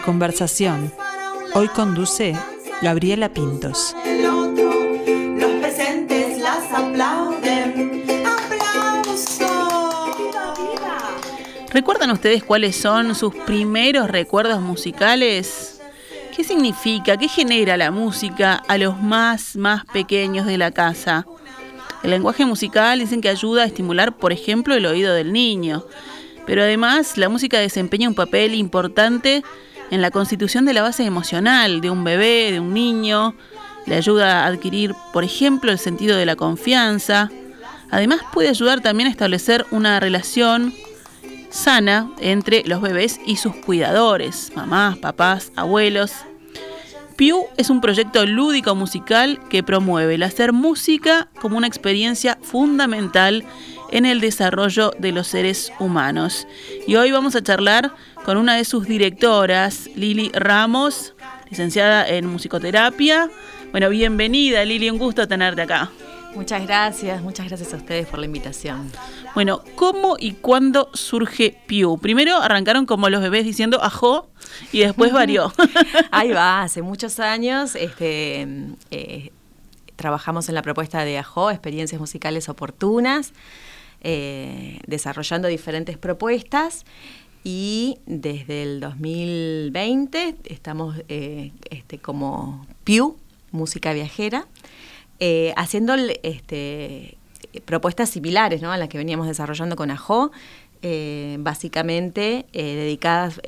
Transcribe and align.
La 0.00 0.06
conversación. 0.06 0.90
Hoy 1.52 1.68
conduce 1.68 2.34
Gabriela 2.80 3.28
Pintos. 3.28 3.94
Los 4.06 5.50
presentes 5.60 6.38
las 6.38 6.72
aplauden. 6.72 8.04
¡Aplauso! 8.24 9.46
¿Recuerdan 11.70 12.12
ustedes 12.12 12.42
cuáles 12.42 12.76
son 12.76 13.14
sus 13.14 13.34
primeros 13.34 14.10
recuerdos 14.10 14.62
musicales? 14.62 15.82
¿Qué 16.34 16.44
significa, 16.44 17.18
qué 17.18 17.28
genera 17.28 17.76
la 17.76 17.90
música 17.90 18.62
a 18.68 18.78
los 18.78 19.02
más, 19.02 19.54
más 19.54 19.84
pequeños 19.84 20.46
de 20.46 20.56
la 20.56 20.70
casa? 20.70 21.26
El 22.02 22.12
lenguaje 22.12 22.46
musical 22.46 23.00
dicen 23.00 23.20
que 23.20 23.28
ayuda 23.28 23.64
a 23.64 23.66
estimular, 23.66 24.16
por 24.16 24.32
ejemplo, 24.32 24.74
el 24.74 24.86
oído 24.86 25.12
del 25.12 25.30
niño. 25.30 25.84
Pero 26.46 26.62
además, 26.62 27.18
la 27.18 27.28
música 27.28 27.58
desempeña 27.58 28.08
un 28.08 28.14
papel 28.14 28.54
importante 28.54 29.44
en 29.90 30.02
la 30.02 30.10
constitución 30.10 30.64
de 30.64 30.74
la 30.74 30.82
base 30.82 31.04
emocional 31.04 31.80
de 31.80 31.90
un 31.90 32.04
bebé, 32.04 32.52
de 32.52 32.60
un 32.60 32.72
niño. 32.72 33.34
Le 33.86 33.96
ayuda 33.96 34.44
a 34.44 34.46
adquirir, 34.46 34.94
por 35.12 35.24
ejemplo, 35.24 35.72
el 35.72 35.78
sentido 35.78 36.16
de 36.16 36.26
la 36.26 36.36
confianza. 36.36 37.30
Además, 37.90 38.20
puede 38.32 38.48
ayudar 38.48 38.80
también 38.80 39.08
a 39.08 39.10
establecer 39.10 39.66
una 39.70 39.98
relación 39.98 40.72
sana 41.50 42.10
entre 42.20 42.62
los 42.64 42.80
bebés 42.80 43.20
y 43.26 43.36
sus 43.36 43.56
cuidadores, 43.56 44.52
mamás, 44.54 44.98
papás, 44.98 45.52
abuelos. 45.56 46.12
Pew 47.16 47.48
es 47.58 47.68
un 47.68 47.82
proyecto 47.82 48.24
lúdico 48.24 48.74
musical 48.74 49.40
que 49.50 49.62
promueve 49.62 50.14
el 50.14 50.22
hacer 50.22 50.54
música 50.54 51.28
como 51.38 51.58
una 51.58 51.66
experiencia 51.66 52.38
fundamental 52.40 53.44
en 53.90 54.06
el 54.06 54.20
desarrollo 54.20 54.92
de 54.98 55.12
los 55.12 55.26
seres 55.26 55.70
humanos. 55.78 56.46
Y 56.86 56.96
hoy 56.96 57.10
vamos 57.10 57.34
a 57.34 57.42
charlar 57.42 57.92
con 58.24 58.36
una 58.36 58.56
de 58.56 58.64
sus 58.64 58.86
directoras, 58.86 59.88
Lili 59.94 60.30
Ramos, 60.32 61.14
licenciada 61.48 62.06
en 62.08 62.26
musicoterapia. 62.26 63.30
Bueno, 63.70 63.88
bienvenida 63.88 64.64
Lili, 64.64 64.90
un 64.90 64.98
gusto 64.98 65.26
tenerte 65.26 65.62
acá. 65.62 65.90
Muchas 66.34 66.64
gracias, 66.64 67.22
muchas 67.22 67.48
gracias 67.48 67.74
a 67.74 67.76
ustedes 67.76 68.06
por 68.06 68.20
la 68.20 68.26
invitación. 68.26 68.90
Bueno, 69.34 69.62
¿cómo 69.74 70.16
y 70.18 70.32
cuándo 70.32 70.90
surge 70.94 71.56
Pew? 71.66 71.98
Primero 71.98 72.36
arrancaron 72.36 72.86
como 72.86 73.08
los 73.08 73.20
bebés 73.20 73.44
diciendo 73.44 73.82
ajo 73.82 74.30
y 74.70 74.80
después 74.80 75.12
varió. 75.12 75.52
Ahí 76.12 76.30
va, 76.30 76.62
hace 76.62 76.82
muchos 76.82 77.18
años 77.18 77.74
este, 77.74 78.46
eh, 78.90 79.32
trabajamos 79.96 80.48
en 80.48 80.54
la 80.54 80.62
propuesta 80.62 81.04
de 81.04 81.18
ajo, 81.18 81.50
experiencias 81.50 82.00
musicales 82.00 82.48
oportunas, 82.48 83.32
eh, 84.02 84.78
desarrollando 84.86 85.48
diferentes 85.48 85.98
propuestas 85.98 86.84
y 87.44 87.98
desde 88.06 88.62
el 88.62 88.80
2020 88.80 90.36
estamos 90.44 90.96
eh, 91.08 91.52
este, 91.70 91.98
como 91.98 92.66
Pew, 92.84 93.16
música 93.52 93.92
viajera. 93.92 94.46
Eh, 95.22 95.52
haciendo 95.56 95.94
este, 96.22 97.18
propuestas 97.66 98.08
similares 98.08 98.62
¿no? 98.62 98.72
a 98.72 98.78
las 98.78 98.88
que 98.88 98.96
veníamos 98.96 99.26
desarrollando 99.26 99.76
con 99.76 99.90
AJO, 99.90 100.32
eh, 100.80 101.36
básicamente 101.40 102.46
eh, 102.54 102.74
dedicadas 102.74 103.38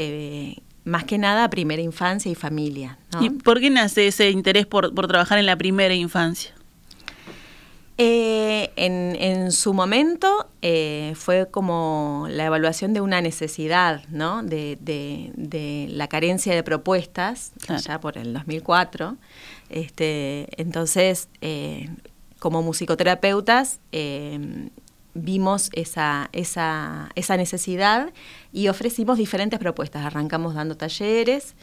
más 0.85 1.05
que 1.05 1.17
nada 1.17 1.45
a 1.45 1.51
primera 1.51 1.81
infancia 1.81 2.31
y 2.31 2.35
familia. 2.35 2.99
¿Y 3.21 3.31
por 3.31 3.61
qué 3.61 3.71
nace 3.71 4.07
ese 4.07 4.31
interés 4.31 4.67
por, 4.67 4.93
trabajar 4.93 5.39
en 5.39 5.47
la 5.47 5.57
primera 5.57 5.95
infancia? 5.95 6.53
En, 7.99 9.53
su 9.53 9.75
momento 9.75 10.49
fue 11.15 11.49
como 11.51 12.27
la 12.31 12.47
evaluación 12.47 12.95
de 12.95 13.01
una 13.01 13.21
necesidad, 13.21 14.03
¿no? 14.09 14.43
De, 14.43 15.89
la 15.91 16.09
carencia 16.09 16.55
de 16.55 16.63
propuestas, 16.63 17.53
ya 17.85 18.01
por 18.01 18.19
el 18.19 18.33
2004. 18.33 19.17
Este, 19.73 20.49
entonces, 20.61 21.29
eh, 21.41 21.89
como 22.39 22.63
musicoterapeutas, 22.63 23.81
eh, 23.91 24.69
vimos 25.15 25.71
esa, 25.73 26.29
esa, 26.33 27.11
esa, 27.15 27.37
necesidad 27.37 28.13
y 28.53 28.69
ofrecimos 28.69 29.17
diferentes 29.17 29.59
propuestas. 29.59 30.05
Arrancamos 30.05 30.55
dando 30.55 30.77
talleres 30.77 31.55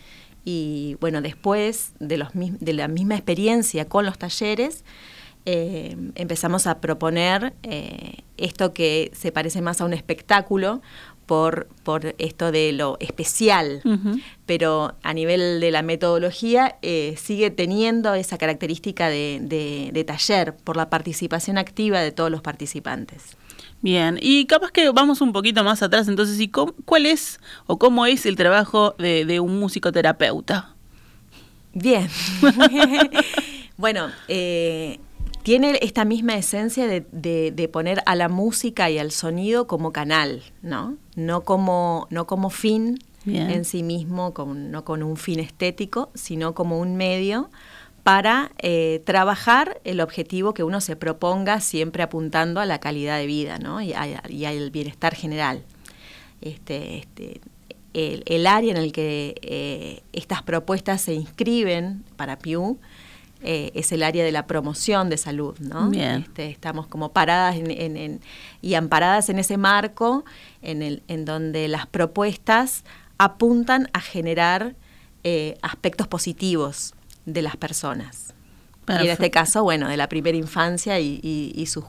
y, 0.43 0.97
bueno, 0.99 1.21
después 1.21 1.93
de, 1.99 2.17
los, 2.17 2.29
de 2.33 2.73
la 2.73 2.87
misma 2.87 3.15
experiencia 3.15 3.85
con 3.85 4.05
los 4.05 4.17
talleres, 4.17 4.83
eh, 5.51 5.95
empezamos 6.15 6.67
a 6.67 6.79
proponer 6.79 7.53
esto 8.37 8.73
que 8.73 9.11
se 9.13 9.31
parece 9.31 9.61
más 9.61 9.81
a 9.81 9.85
un 9.85 9.93
espectáculo 9.93 10.81
por, 11.29 11.67
por 11.83 12.15
esto 12.17 12.51
de 12.51 12.71
lo 12.71 12.97
especial, 12.99 13.83
pero 14.47 14.95
a 15.03 15.13
nivel 15.13 15.59
de 15.59 15.69
la 15.69 15.83
metodología 15.83 16.77
eh, 16.81 17.13
sigue 17.17 17.51
teniendo 17.51 18.15
esa 18.15 18.39
característica 18.39 19.09
de, 19.09 20.03
taller 20.07 20.55
por 20.55 20.75
la 20.75 20.89
participación 20.89 21.59
activa 21.59 21.99
de 21.99 22.11
todos 22.11 22.31
los 22.31 22.41
participantes. 22.41 23.37
Bien, 23.81 24.17
y 24.19 24.47
capaz 24.47 24.71
que 24.71 24.89
vamos 24.89 25.21
un 25.21 25.31
poquito 25.31 25.63
más 25.63 25.83
atrás, 25.83 26.07
entonces, 26.07 26.39
¿y 26.39 26.47
cuál 26.49 27.05
es 27.05 27.39
o 27.67 27.77
cómo 27.77 28.07
es 28.07 28.25
el 28.25 28.35
trabajo 28.35 28.95
de, 28.97 29.23
de 29.25 29.39
un 29.39 29.59
musicoterapeuta? 29.59 30.73
Bien. 31.73 32.09
bueno, 33.77 34.09
eh, 34.27 34.99
tiene 35.43 35.79
esta 35.81 36.05
misma 36.05 36.35
esencia 36.35 36.87
de, 36.87 37.69
poner 37.71 38.01
a 38.05 38.15
la 38.15 38.29
música 38.29 38.89
y 38.89 38.97
al 38.99 39.11
sonido 39.11 39.67
como 39.67 39.91
canal, 39.91 40.43
¿no? 40.61 40.97
No 41.15 41.41
como, 41.41 42.07
no 42.09 42.27
como 42.27 42.49
fin 42.49 42.99
en 43.25 43.65
sí 43.65 43.83
mismo, 43.83 44.33
no 44.55 44.85
con 44.85 45.03
un 45.03 45.17
fin 45.17 45.39
estético, 45.39 46.09
sino 46.15 46.55
como 46.55 46.79
un 46.79 46.95
medio 46.95 47.49
para 48.03 48.51
eh, 48.57 49.03
trabajar 49.05 49.79
el 49.83 50.01
objetivo 50.01 50.53
que 50.53 50.63
uno 50.63 50.81
se 50.81 50.95
proponga, 50.95 51.59
siempre 51.59 52.01
apuntando 52.01 52.59
a 52.59 52.65
la 52.65 52.79
calidad 52.79 53.19
de 53.19 53.27
vida 53.27 53.59
¿no? 53.59 53.81
y, 53.81 53.93
al 53.93 54.71
bienestar 54.71 55.13
general. 55.13 55.63
Este, 56.41 56.97
este, 56.99 57.41
el, 57.93 58.47
área 58.47 58.71
en 58.71 58.77
el 58.77 58.91
que 58.91 59.35
eh, 59.41 60.01
estas 60.13 60.41
propuestas 60.41 61.01
se 61.01 61.13
inscriben 61.13 62.03
para 62.15 62.39
Pew 62.39 62.79
eh, 63.41 63.71
es 63.73 63.91
el 63.93 64.03
área 64.03 64.23
de 64.23 64.31
la 64.31 64.47
promoción 64.47 65.09
de 65.09 65.17
salud, 65.17 65.57
¿no? 65.59 65.91
Este, 65.93 66.49
estamos 66.49 66.87
como 66.87 67.13
paradas 67.13 67.55
y 68.61 68.73
amparadas 68.73 69.29
en 69.29 69.39
ese 69.39 69.55
marco 69.55 70.25
en, 70.61 70.81
el, 70.81 71.03
en 71.07 71.23
donde 71.23 71.67
las 71.69 71.87
propuestas 71.87 72.83
apuntan 73.17 73.89
a 73.93 74.01
generar 74.01 74.75
eh, 75.23 75.57
aspectos 75.61 76.07
positivos 76.07 76.95
de 77.25 77.41
las 77.41 77.55
personas. 77.55 78.33
Y 78.87 79.03
en 79.05 79.09
este 79.09 79.29
caso, 79.29 79.63
bueno, 79.63 79.87
de 79.87 79.97
la 79.97 80.09
primera 80.09 80.35
infancia 80.35 80.99
y, 80.99 81.65
sus 81.67 81.85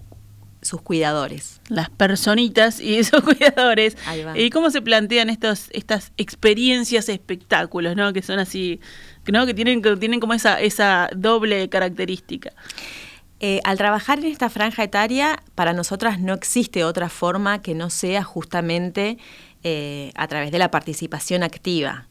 sus 0.62 0.82
cuidadores. 0.82 1.62
Las 1.68 1.88
personitas 1.88 2.80
y 2.80 2.94
esos 2.98 3.22
cuidadores. 3.22 3.96
¿Y 4.34 4.50
cómo 4.50 4.70
se 4.70 4.82
plantean 4.82 5.30
estos, 5.30 5.68
estas 5.72 6.12
experiencias, 6.18 7.08
espectáculos, 7.08 7.96
¿no? 7.96 8.12
Que 8.12 8.20
son 8.20 8.38
así 8.38 8.78
que 9.24 9.54
tienen, 9.54 9.82
tienen 9.98 10.20
como 10.20 10.34
esa, 10.34 10.60
esa 10.60 11.08
doble 11.14 11.68
característica. 11.68 12.52
Eh, 13.42 13.60
al 13.64 13.78
trabajar 13.78 14.18
en 14.18 14.26
esta 14.26 14.50
franja 14.50 14.84
etaria, 14.84 15.42
para 15.54 15.72
nosotras 15.72 16.20
no 16.20 16.34
existe 16.34 16.84
otra 16.84 17.08
forma 17.08 17.62
que 17.62 17.74
no 17.74 17.88
sea 17.88 18.22
justamente 18.22 19.16
eh, 19.64 20.12
a 20.14 20.28
través 20.28 20.52
de 20.52 20.58
la 20.58 20.70
participación 20.70 21.42
activa. 21.42 22.06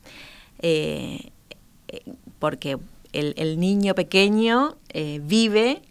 Eh, 0.61 1.29
porque 2.39 2.77
el, 3.13 3.59
niño 3.59 3.95
pequeño 3.95 4.77
vive 5.21 5.81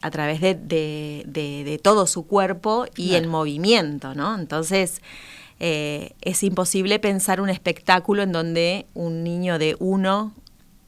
a 0.00 0.10
través 0.10 0.40
de, 0.40 1.80
todo 1.82 2.06
su 2.06 2.26
cuerpo 2.26 2.86
y 2.96 3.14
en 3.14 3.28
movimiento, 3.28 4.14
¿no? 4.14 4.38
Entonces, 4.38 5.00
es 5.58 6.42
imposible 6.42 6.98
pensar 6.98 7.40
un 7.40 7.48
espectáculo 7.48 8.22
en 8.22 8.32
donde 8.32 8.86
un 8.94 9.24
niño 9.24 9.58
de 9.58 9.76
uno 9.78 10.34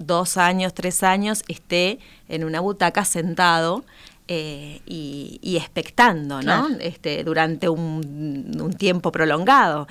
dos 0.01 0.37
años, 0.37 0.75
tres 0.75 1.05
años, 1.05 1.45
esté 1.47 2.01
en 2.29 2.45
una 2.45 2.61
butaca 2.61 3.05
sentado 3.05 3.85
eh, 4.27 4.81
y, 4.87 5.57
expectando, 5.57 6.41
¿no? 6.43 6.69
Este, 6.81 7.23
durante 7.23 7.69
un, 7.69 8.75
tiempo 8.79 9.13
prolongado. 9.13 9.87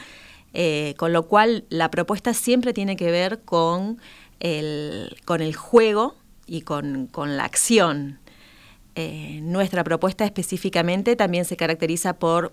Eh, 0.54 0.96
con 0.98 1.14
lo 1.14 1.28
cual, 1.28 1.66
la 1.70 1.92
propuesta 1.92 2.34
siempre 2.34 2.74
tiene 2.74 2.96
que 2.96 3.12
ver 3.12 3.42
con 3.42 4.00
el, 4.40 5.16
con 5.26 5.42
el 5.42 5.56
juego 5.56 6.16
y 6.48 6.62
con, 6.62 7.10
la 7.14 7.44
acción. 7.44 8.20
Eh, 8.96 9.40
nuestra 9.44 9.84
propuesta 9.84 10.26
específicamente 10.26 11.16
también 11.16 11.46
se 11.46 11.56
caracteriza 11.56 12.14
por, 12.14 12.52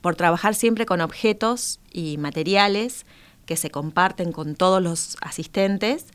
por 0.00 0.16
trabajar 0.16 0.54
siempre 0.54 0.86
con 0.86 1.02
objetos 1.02 1.80
y 1.92 2.16
materiales 2.16 3.04
que 3.44 3.56
se 3.56 3.70
comparten 3.70 4.32
con 4.32 4.54
todos 4.54 4.82
los 4.82 5.16
asistentes, 5.20 6.06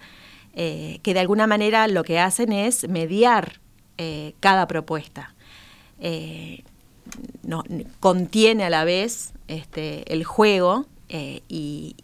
eh, 0.54 1.00
que 1.04 1.14
de 1.14 1.20
alguna 1.22 1.48
manera 1.48 1.88
lo 1.88 2.04
que 2.04 2.20
hacen 2.20 2.52
es 2.52 2.88
mediar 2.90 3.60
eh, 3.98 4.34
cada 4.40 4.68
propuesta. 4.68 5.34
Eh, 6.00 6.64
contiene 8.00 8.64
a 8.64 8.70
la 8.70 8.84
vez 8.84 9.34
este, 9.48 10.12
el 10.12 10.24
juego 10.24 10.86
eh, 11.14 11.42
y, 11.50 11.96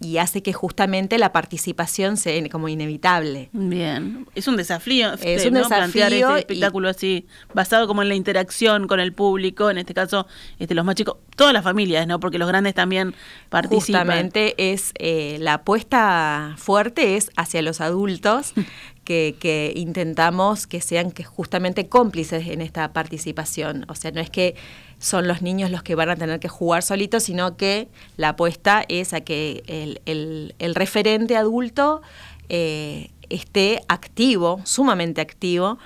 y, 0.00 0.18
hace 0.18 0.44
que 0.44 0.52
justamente 0.52 1.18
la 1.18 1.32
participación 1.32 2.16
sea 2.16 2.48
como 2.50 2.68
inevitable. 2.68 3.48
Bien, 3.52 4.28
es 4.36 4.46
un 4.46 4.56
desafío, 4.56 5.14
es 5.14 5.44
un 5.44 5.54
desafío 5.54 5.68
plantear 5.68 6.12
este 6.12 6.38
espectáculo 6.38 6.88
así, 6.88 7.26
basado 7.52 7.88
como 7.88 8.02
en 8.02 8.08
la 8.08 8.14
interacción 8.14 8.86
con 8.86 9.00
el 9.00 9.12
público, 9.12 9.70
en 9.70 9.78
este 9.78 9.92
caso 9.92 10.28
este, 10.60 10.76
los 10.76 10.84
más 10.84 10.94
chicos, 10.94 11.16
todas 11.34 11.52
las 11.52 11.64
familias, 11.64 12.06
¿no? 12.06 12.20
Porque 12.20 12.38
los 12.38 12.46
grandes 12.46 12.74
también 12.74 13.12
participan. 13.48 14.02
Justamente 14.02 14.54
es 14.72 14.92
eh, 15.00 15.38
la 15.40 15.54
apuesta 15.54 16.54
fuerte 16.58 17.16
es 17.16 17.30
hacia 17.36 17.60
los 17.62 17.80
adultos 17.80 18.52
que, 19.08 19.72
intentamos 19.74 20.66
que 20.66 20.80
sean 20.80 21.12
justamente 21.24 21.88
cómplices 21.88 22.46
en 22.48 22.60
esta 22.60 22.92
participación. 22.92 23.86
O 23.88 23.94
sea, 23.94 24.10
no 24.10 24.20
es 24.20 24.28
que 24.28 24.54
son 24.98 25.26
los 25.26 25.40
niños 25.40 25.70
los 25.70 25.82
que 25.82 25.94
van 25.94 26.10
a 26.10 26.16
tener 26.16 26.40
que 26.40 26.48
jugar 26.48 26.82
solitos, 26.82 27.22
sino 27.22 27.56
que 27.56 27.88
la 28.16 28.30
apuesta 28.30 28.84
es 28.88 29.14
a 29.14 29.22
que 29.22 29.62
el, 30.04 30.74
referente 30.74 31.36
adulto 31.36 32.02
eh, 32.50 33.10
esté 33.30 33.80
activo, 33.88 34.60
sumamente 34.64 35.20
activo, 35.20 35.78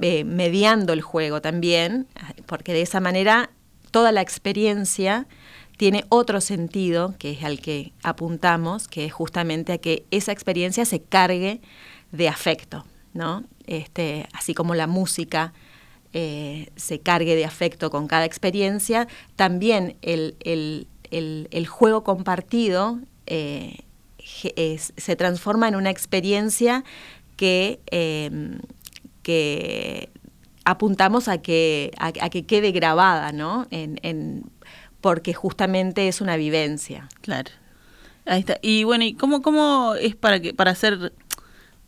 eh, 0.00 0.24
mediando 0.24 0.92
el 0.92 1.02
juego 1.02 1.40
también, 1.40 2.06
porque 2.46 2.72
de 2.72 2.82
esa 2.82 3.00
manera 3.00 3.50
toda 3.90 4.12
la 4.12 4.22
experiencia 4.22 5.26
tiene 5.76 6.04
otro 6.08 6.40
sentido, 6.40 7.14
que 7.18 7.30
es 7.32 7.44
al 7.44 7.60
que 7.60 7.92
apuntamos, 8.02 8.88
que 8.88 9.04
es 9.04 9.12
justamente 9.12 9.74
a 9.74 9.78
que 9.78 10.04
esa 10.10 10.32
experiencia 10.32 10.84
se 10.84 11.00
cargue 11.00 11.60
de 12.12 12.28
afecto, 12.28 12.84
¿no? 13.14 13.44
Este, 13.66 14.28
así 14.32 14.54
como 14.54 14.74
la 14.74 14.86
música 14.86 15.52
eh, 16.12 16.68
se 16.76 17.00
cargue 17.00 17.36
de 17.36 17.44
afecto 17.44 17.90
con 17.90 18.08
cada 18.08 18.24
experiencia, 18.24 19.08
también 19.36 19.96
el, 20.02 20.86
juego 21.68 22.04
compartido 22.04 22.98
eh, 23.26 23.78
se 24.96 25.16
transforma 25.16 25.68
en 25.68 25.76
una 25.76 25.90
experiencia 25.90 26.84
que, 27.36 27.80
em, 27.86 28.58
que 29.22 30.10
apuntamos 30.64 31.28
a 31.28 31.38
que, 31.38 31.92
a, 31.98 32.12
que 32.12 32.44
quede 32.44 32.72
grabada, 32.72 33.32
¿no? 33.32 33.66
En, 33.70 34.44
porque 35.00 35.32
justamente 35.32 36.08
es 36.08 36.20
una 36.20 36.36
vivencia. 36.36 37.08
Claro. 37.22 37.50
Ahí 38.26 38.40
está. 38.40 38.58
Y 38.60 38.84
bueno, 38.84 39.04
¿y 39.04 39.14
cómo, 39.14 39.40
cómo 39.40 39.94
es 39.94 40.16
para 40.16 40.40
que 40.40 40.52
para 40.52 40.72
hacer 40.72 41.12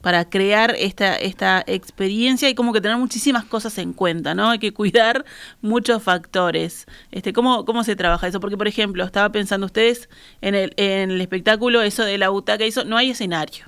para 0.00 0.28
crear 0.28 0.74
esta, 0.78 1.16
esta 1.16 1.62
experiencia 1.66 2.48
y 2.48 2.54
como 2.54 2.72
que 2.72 2.80
tener 2.80 2.96
muchísimas 2.96 3.44
cosas 3.44 3.76
en 3.78 3.92
cuenta, 3.92 4.34
¿no? 4.34 4.50
Hay 4.50 4.58
que 4.58 4.72
cuidar 4.72 5.24
muchos 5.60 6.02
factores. 6.02 6.86
Este, 7.10 7.32
¿cómo, 7.32 7.64
¿Cómo 7.64 7.84
se 7.84 7.96
trabaja 7.96 8.28
eso? 8.28 8.40
Porque, 8.40 8.56
por 8.56 8.68
ejemplo, 8.68 9.04
estaba 9.04 9.30
pensando 9.30 9.66
ustedes 9.66 10.08
en 10.40 10.54
el, 10.54 10.72
en 10.76 11.10
el 11.10 11.20
espectáculo, 11.20 11.82
eso 11.82 12.04
de 12.04 12.18
la 12.18 12.28
butaca, 12.30 12.64
eso, 12.64 12.84
no 12.84 12.96
hay 12.96 13.10
escenario. 13.10 13.66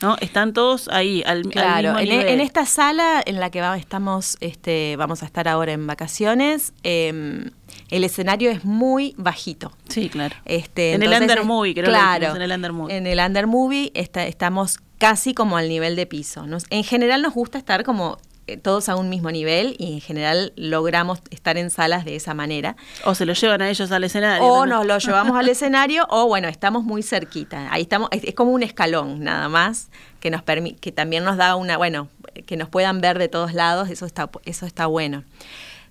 ¿No? 0.00 0.16
Están 0.20 0.52
todos 0.52 0.88
ahí 0.88 1.22
al, 1.26 1.42
claro, 1.42 1.94
mismo 1.94 2.14
en, 2.14 2.26
e, 2.26 2.32
en, 2.32 2.40
esta 2.40 2.66
sala 2.66 3.22
en 3.24 3.40
la 3.40 3.50
que 3.50 3.62
estamos, 3.76 4.36
este, 4.40 4.96
vamos 4.96 5.22
a 5.22 5.26
estar 5.26 5.48
ahora 5.48 5.72
en 5.72 5.86
vacaciones, 5.86 6.72
em, 6.82 7.50
el 7.90 8.04
escenario 8.04 8.50
es 8.50 8.64
muy 8.64 9.14
bajito. 9.16 9.72
Sí, 9.88 10.08
claro. 10.08 10.36
Este, 10.44 10.92
en 10.92 11.02
el 11.02 11.12
Under 11.12 11.44
Movie, 11.44 11.74
creo 11.74 11.86
claro, 11.86 12.34
en 12.34 12.42
el 12.42 12.52
Under 12.52 12.72
Movie. 12.72 12.96
En 12.96 13.06
el 13.06 13.18
Under 13.18 13.46
Movie 13.46 13.90
está, 13.94 14.26
estamos 14.26 14.78
casi 14.98 15.34
como 15.34 15.56
al 15.56 15.68
nivel 15.68 15.96
de 15.96 16.06
piso. 16.06 16.44
en 16.70 16.84
general 16.84 17.22
nos 17.22 17.34
gusta 17.34 17.58
estar 17.58 17.84
como 17.84 18.18
todos 18.62 18.88
a 18.88 18.96
un 18.96 19.08
mismo 19.08 19.30
nivel 19.30 19.76
y 19.78 19.94
en 19.94 20.00
general 20.00 20.52
logramos 20.56 21.20
estar 21.30 21.56
en 21.56 21.70
salas 21.70 22.04
de 22.04 22.16
esa 22.16 22.34
manera. 22.34 22.76
O 23.04 23.14
se 23.14 23.26
lo 23.26 23.32
llevan 23.32 23.62
a 23.62 23.70
ellos 23.70 23.90
al 23.92 24.04
escenario. 24.04 24.46
O 24.46 24.66
nos 24.66 24.86
lo 24.86 24.98
llevamos 24.98 25.36
al 25.36 25.48
escenario 25.50 26.06
o 26.10 26.26
bueno, 26.26 26.48
estamos 26.48 26.84
muy 26.84 27.02
cerquita. 27.02 27.72
Ahí 27.72 27.82
estamos, 27.82 28.08
es, 28.12 28.34
como 28.34 28.52
un 28.52 28.62
escalón 28.62 29.24
nada 29.24 29.48
más 29.48 29.90
que 30.20 30.30
nos 30.30 30.42
que 30.80 30.92
también 30.92 31.24
nos 31.24 31.36
da 31.36 31.56
una, 31.56 31.76
bueno, 31.76 32.08
que 32.46 32.56
nos 32.56 32.68
puedan 32.68 33.00
ver 33.00 33.18
de 33.18 33.28
todos 33.28 33.52
lados, 33.52 33.90
eso 33.90 34.06
está, 34.06 34.30
eso 34.44 34.66
está 34.66 34.86
bueno. 34.86 35.24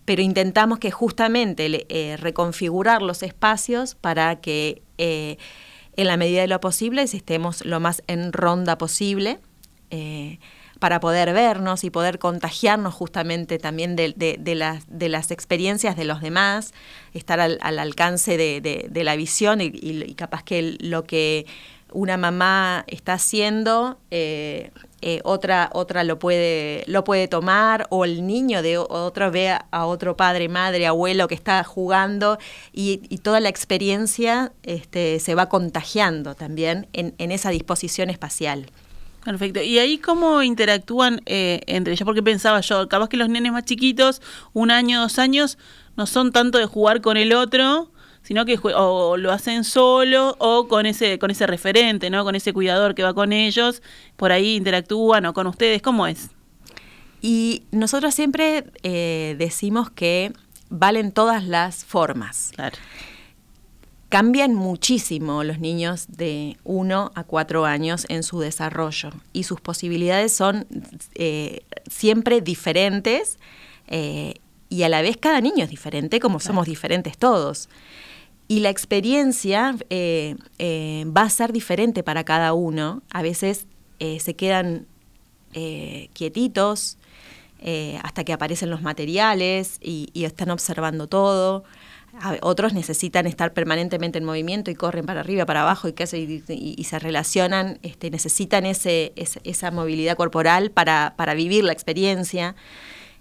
Pero 0.05 0.21
intentamos 0.21 0.79
que 0.79 0.91
justamente 0.91 1.85
eh, 1.89 2.17
reconfigurar 2.17 3.01
los 3.01 3.23
espacios 3.23 3.95
para 3.95 4.35
que 4.37 4.81
eh, 4.97 5.37
en 5.97 6.07
la 6.07 6.17
medida 6.17 6.41
de 6.41 6.47
lo 6.47 6.59
posible, 6.59 7.01
estemos 7.01 7.65
lo 7.65 7.79
más 7.79 8.03
en 8.07 8.33
ronda 8.33 8.77
posible. 8.77 9.39
Eh, 9.89 10.39
para 10.85 10.99
poder 10.99 11.33
vernos 11.33 11.83
y 11.83 11.89
poder 11.89 12.19
contagiarnos 12.19 12.93
justamente 12.93 13.57
también 13.57 13.95
de, 13.95 14.13
las, 14.55 15.31
experiencias 15.31 15.97
de 15.97 16.05
los 16.05 16.21
demás, 16.21 16.75
estar 17.15 17.39
al, 17.39 17.79
alcance 17.79 18.37
de, 18.37 19.03
la 19.03 19.15
visión 19.15 19.61
y, 19.61 20.13
capaz 20.13 20.43
que 20.43 20.77
lo 20.79 21.03
que 21.03 21.47
una 21.91 22.17
mamá 22.17 22.83
está 22.85 23.13
haciendo, 23.13 23.97
eh, 24.11 24.69
eh, 25.01 25.21
otra, 25.23 25.71
otra 25.73 26.03
lo 26.03 26.19
puede, 26.19 26.83
lo 26.85 27.03
puede 27.03 27.27
tomar, 27.27 27.87
o 27.89 28.05
el 28.05 28.27
niño 28.27 28.61
de 28.61 28.77
otro 28.77 29.31
ve 29.31 29.57
a 29.71 29.85
otro 29.87 30.15
padre, 30.15 30.49
madre, 30.49 30.85
abuelo 30.85 31.27
que 31.27 31.33
está 31.33 31.63
jugando, 31.63 32.37
y, 32.71 32.97
toda 33.23 33.39
la 33.39 33.49
experiencia 33.49 34.51
este, 34.61 35.19
se 35.19 35.33
va 35.33 35.49
contagiando 35.49 36.35
también 36.35 36.85
en, 36.93 37.31
esa 37.31 37.49
disposición 37.49 38.11
espacial. 38.11 38.67
Perfecto. 39.25 39.59
¿Y 39.59 39.79
ahí 39.79 39.97
cómo 39.97 40.43
interactúan 40.43 41.19
eh, 41.25 41.61
entre 41.65 41.93
ellos? 41.93 42.05
Porque 42.05 42.21
pensaba 42.21 42.61
yo, 42.61 42.87
capaz 42.87 43.09
que 43.09 43.17
los 43.17 43.27
nenes 43.27 43.51
más 43.51 43.65
chiquitos, 43.65 44.21
un 44.53 44.69
año, 44.69 45.01
dos 45.01 45.17
años, 45.17 45.57
no 45.97 46.05
son 46.05 46.31
tanto 46.31 46.59
de 46.59 46.67
jugar 46.67 47.01
con 47.01 47.17
el 47.17 47.33
otro, 47.33 47.91
sino 48.21 48.45
que 48.45 48.59
o 48.61 49.17
lo 49.17 49.31
hacen 49.31 49.63
solo 49.63 50.35
o 50.37 50.67
con 50.67 50.85
ese, 50.85 51.17
con 51.17 51.31
ese 51.31 51.47
referente, 51.47 52.11
¿no? 52.11 52.23
Con 52.23 52.35
ese 52.35 52.53
cuidador 52.53 52.93
que 52.93 53.01
va 53.01 53.15
con 53.15 53.33
ellos, 53.33 53.81
por 54.15 54.31
ahí 54.31 54.55
interactúan 54.55 55.25
o 55.25 55.33
con 55.33 55.47
ustedes, 55.47 55.81
¿cómo 55.81 56.05
es? 56.05 56.29
Y 57.19 57.63
nosotros 57.71 58.13
siempre 58.13 58.65
eh, 58.83 59.35
decimos 59.39 59.89
que 59.89 60.33
valen 60.69 61.11
todas 61.11 61.45
las 61.45 61.83
formas. 61.83 62.51
Claro. 62.53 62.77
Cambian 64.09 64.53
muchísimo 64.53 65.43
los 65.43 65.59
niños 65.59 66.05
de 66.09 66.57
1 66.63 67.11
a 67.15 67.23
4 67.23 67.65
años 67.65 68.05
en 68.07 68.21
su 68.21 68.39
desarrollo 68.39 69.09
y 69.33 69.43
sus 69.43 69.61
posibilidades 69.61 70.31
son 70.31 70.67
eh, 71.15 71.61
siempre 71.89 72.41
diferentes 72.41 73.39
eh, 73.87 74.35
y 74.69 74.83
a 74.83 74.89
la 74.89 75.01
vez 75.01 75.17
cada 75.17 75.41
niño 75.41 75.63
es 75.63 75.71
diferente 75.71 76.19
como 76.19 76.39
somos 76.39 76.67
diferentes 76.67 77.17
todos. 77.17 77.67
Y 78.47 78.59
la 78.59 78.69
experiencia 78.69 79.75
eh, 79.89 80.35
va 81.05 81.23
a 81.23 81.29
ser 81.31 81.51
diferente 81.51 82.03
para 82.03 82.23
cada 82.23 82.53
uno. 82.53 83.01
A 83.09 83.23
veces 83.23 83.65
se 83.99 84.35
quedan 84.35 84.85
quietitos 86.13 86.97
hasta 88.03 88.23
que 88.23 88.33
aparecen 88.33 88.69
los 88.69 88.83
materiales 88.83 89.79
y, 89.81 90.11
están 90.13 90.51
observando 90.51 91.07
todo. 91.07 91.63
Otros 92.41 92.73
necesitan 92.73 93.27
estar 93.27 93.53
permanentemente 93.53 94.17
en 94.17 94.25
movimiento 94.25 94.71
y 94.71 94.75
corren 94.75 95.05
para 95.05 95.19
arriba, 95.19 95.45
para 95.45 95.61
abajo 95.61 95.87
y, 95.87 95.93
y, 95.93 96.75
y 96.77 96.83
se 96.83 96.99
relacionan, 96.99 97.79
este, 97.83 98.09
necesitan 98.09 98.65
ese, 98.65 99.13
esa 99.15 99.71
movilidad 99.71 100.15
corporal 100.15 100.71
para, 100.71 101.13
para 101.17 101.33
vivir 101.33 101.63
la 101.63 101.73
experiencia. 101.73 102.55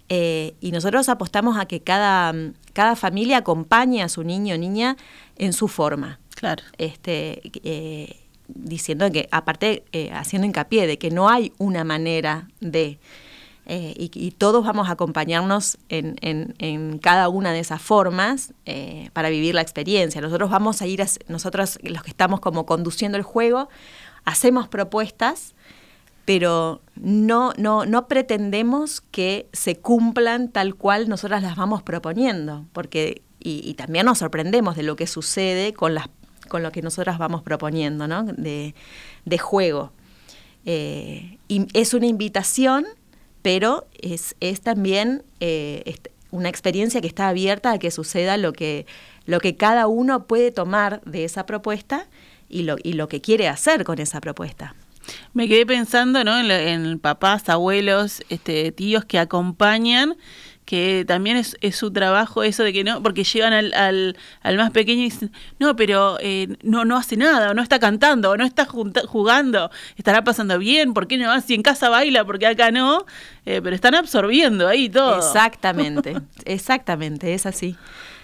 Eh, 0.08 0.54
y 0.60 0.70
nosotros 0.72 1.08
apostamos 1.08 1.58
a 1.58 1.66
que 1.66 1.80
cada, 1.80 2.34
cada 2.72 2.94
familia 2.96 3.38
acompañe 3.38 4.02
a 4.02 4.08
su 4.08 4.22
niño 4.22 4.54
o 4.54 4.58
niña 4.58 4.96
en 5.36 5.52
su 5.52 5.68
forma. 5.68 6.20
Claro. 6.34 6.62
Este, 6.78 7.40
eh, 7.64 8.16
diciendo 8.48 9.10
que, 9.10 9.28
aparte, 9.30 9.84
eh, 9.92 10.10
haciendo 10.12 10.46
hincapié 10.46 10.86
de 10.86 10.98
que 10.98 11.10
no 11.10 11.28
hay 11.28 11.52
una 11.58 11.84
manera 11.84 12.48
de. 12.60 12.98
Y, 13.66 14.30
todos 14.33 14.64
vamos 14.64 14.88
a 14.88 14.92
acompañarnos 14.92 15.78
en, 15.88 16.16
en, 16.21 16.99
cada 16.99 17.28
una 17.28 17.52
de 17.52 17.61
esas 17.61 17.80
formas 17.80 18.52
para 19.12 19.30
vivir 19.30 19.54
la 19.54 19.62
experiencia. 19.62 20.21
Nosotros 20.21 20.50
vamos 20.50 20.83
a 20.83 20.87
ir, 20.87 21.02
a, 21.02 21.06
nosotros 21.28 21.78
los 21.83 22.02
que 22.02 22.11
estamos 22.11 22.40
como 22.40 22.66
conduciendo 22.66 23.16
el 23.16 23.25
juego, 23.25 23.68
hacemos 24.25 24.68
propuestas 24.68 25.54
pero 26.25 26.80
no, 26.97 27.52
no, 27.59 27.85
no 27.85 28.09
pretendemos 28.09 29.02
que 29.02 29.49
se 29.52 29.76
cumplan 29.76 30.49
tal 30.49 30.75
cual 30.75 31.09
nosotras 31.09 31.42
las 31.42 31.56
vamos 31.56 31.83
proponiendo, 31.83 32.64
porque 32.73 33.23
y, 33.40 33.75
también 33.75 34.06
nos 34.06 34.18
sorprendemos 34.18 34.75
de 34.75 34.83
lo 34.83 34.97
que 34.97 35.06
sucede 35.06 35.75
con, 35.75 35.94
las, 35.94 36.09
con 36.49 36.62
lo 36.62 36.73
que 36.73 36.80
nosotras 36.80 37.18
vamos 37.18 37.42
proponiendo, 37.42 38.09
¿no? 38.09 38.25
de, 38.25 38.75
de 39.26 39.38
juego. 39.38 39.92
Eh, 40.64 41.38
y 41.47 41.66
es 41.75 41.92
una 41.92 42.06
invitación, 42.06 42.87
pero 43.44 43.86
es, 44.00 44.36
es 44.40 44.62
también 44.62 45.22
eh, 45.38 45.98
una 46.30 46.48
experiencia 46.48 47.02
que 47.02 47.06
está 47.06 47.28
abierta 47.28 47.72
a 47.72 47.78
que 47.78 47.90
suceda 47.90 48.38
lo 48.38 48.54
que, 48.54 48.86
lo 49.26 49.38
que 49.38 49.54
cada 49.54 49.86
uno 49.86 50.24
puede 50.24 50.50
tomar 50.50 51.02
de 51.02 51.24
esa 51.24 51.44
propuesta 51.44 52.06
y 52.48 52.62
lo, 52.62 52.76
y 52.82 52.94
lo 52.94 53.06
que 53.06 53.20
quiere 53.20 53.48
hacer 53.48 53.84
con 53.84 53.98
esa 53.98 54.22
propuesta. 54.22 54.74
Me 55.34 55.46
quedé 55.46 55.66
pensando 55.66 56.24
¿no? 56.24 56.40
en, 56.40 56.98
papás, 56.98 57.50
abuelos, 57.50 58.22
este, 58.30 58.72
tíos 58.72 59.04
que 59.04 59.18
acompañan, 59.18 60.16
que 60.64 61.04
también 61.06 61.37
es, 61.37 61.56
su 61.75 61.92
trabajo 61.92 62.42
eso 62.42 62.62
de 62.62 62.73
que 62.73 62.85
no, 62.85 63.02
porque 63.02 63.25
llegan 63.25 63.52
al, 63.52 63.73
al, 63.75 64.16
al 64.42 64.56
más 64.56 64.71
pequeño 64.71 65.02
y 65.02 65.04
dicen, 65.04 65.33
no, 65.59 65.76
pero 65.76 66.18
eh, 66.21 66.56
no, 66.62 66.85
no 66.85 66.97
hace 66.97 67.16
nada, 67.16 67.50
o 67.50 67.54
no 67.54 67.62
está 67.62 67.78
cantando, 67.78 68.30
o 68.30 68.37
no 68.37 68.44
está 68.44 68.66
jugando, 68.66 69.71
estará 69.97 70.25
pasando 70.25 70.59
bien, 70.59 70.94
¿por 70.94 71.06
qué 71.06 71.18
no? 71.18 71.38
Si 71.40 71.54
en 71.54 71.62
casa 71.62 71.88
baila, 71.88 72.25
porque 72.25 72.47
acá 72.47 72.71
no, 72.71 73.04
eh, 73.44 73.61
pero 73.62 73.76
están 73.76 73.94
absorbiendo 73.94 74.66
ahí 74.66 74.88
todo. 74.88 75.18
Exactamente, 75.18 76.16
exactamente, 76.44 77.35
es 77.35 77.47
así. 77.47 77.76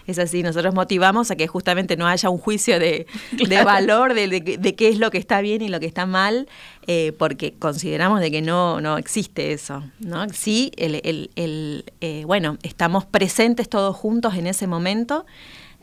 Es 0.06 0.18
así, 0.18 0.42
nosotros 0.42 0.74
motivamos 0.74 1.30
a 1.30 1.36
que 1.36 1.46
justamente 1.46 1.96
no 1.96 2.06
haya 2.06 2.30
un 2.30 2.38
juicio 2.38 2.78
de, 2.78 3.06
valor 3.64 4.14
de, 4.14 4.74
qué 4.76 4.88
es 4.88 4.98
lo 4.98 5.10
que 5.10 5.18
está 5.18 5.40
bien 5.40 5.62
y 5.62 5.68
lo 5.68 5.80
que 5.80 5.86
está 5.86 6.06
mal, 6.06 6.48
eh, 6.86 7.12
porque 7.18 7.54
consideramos 7.54 8.20
de 8.20 8.30
que 8.30 8.42
no, 8.42 8.80
no 8.80 8.98
existe 8.98 9.52
eso. 9.52 9.82
¿no? 10.00 10.28
Sí, 10.30 10.72
el, 10.76 11.30
eh, 12.00 12.22
bueno, 12.26 12.58
estamos 12.62 13.04
presentes 13.04 13.68
todos 13.68 13.96
juntos 13.96 14.34
en 14.34 14.46
ese 14.46 14.66
momento 14.66 15.26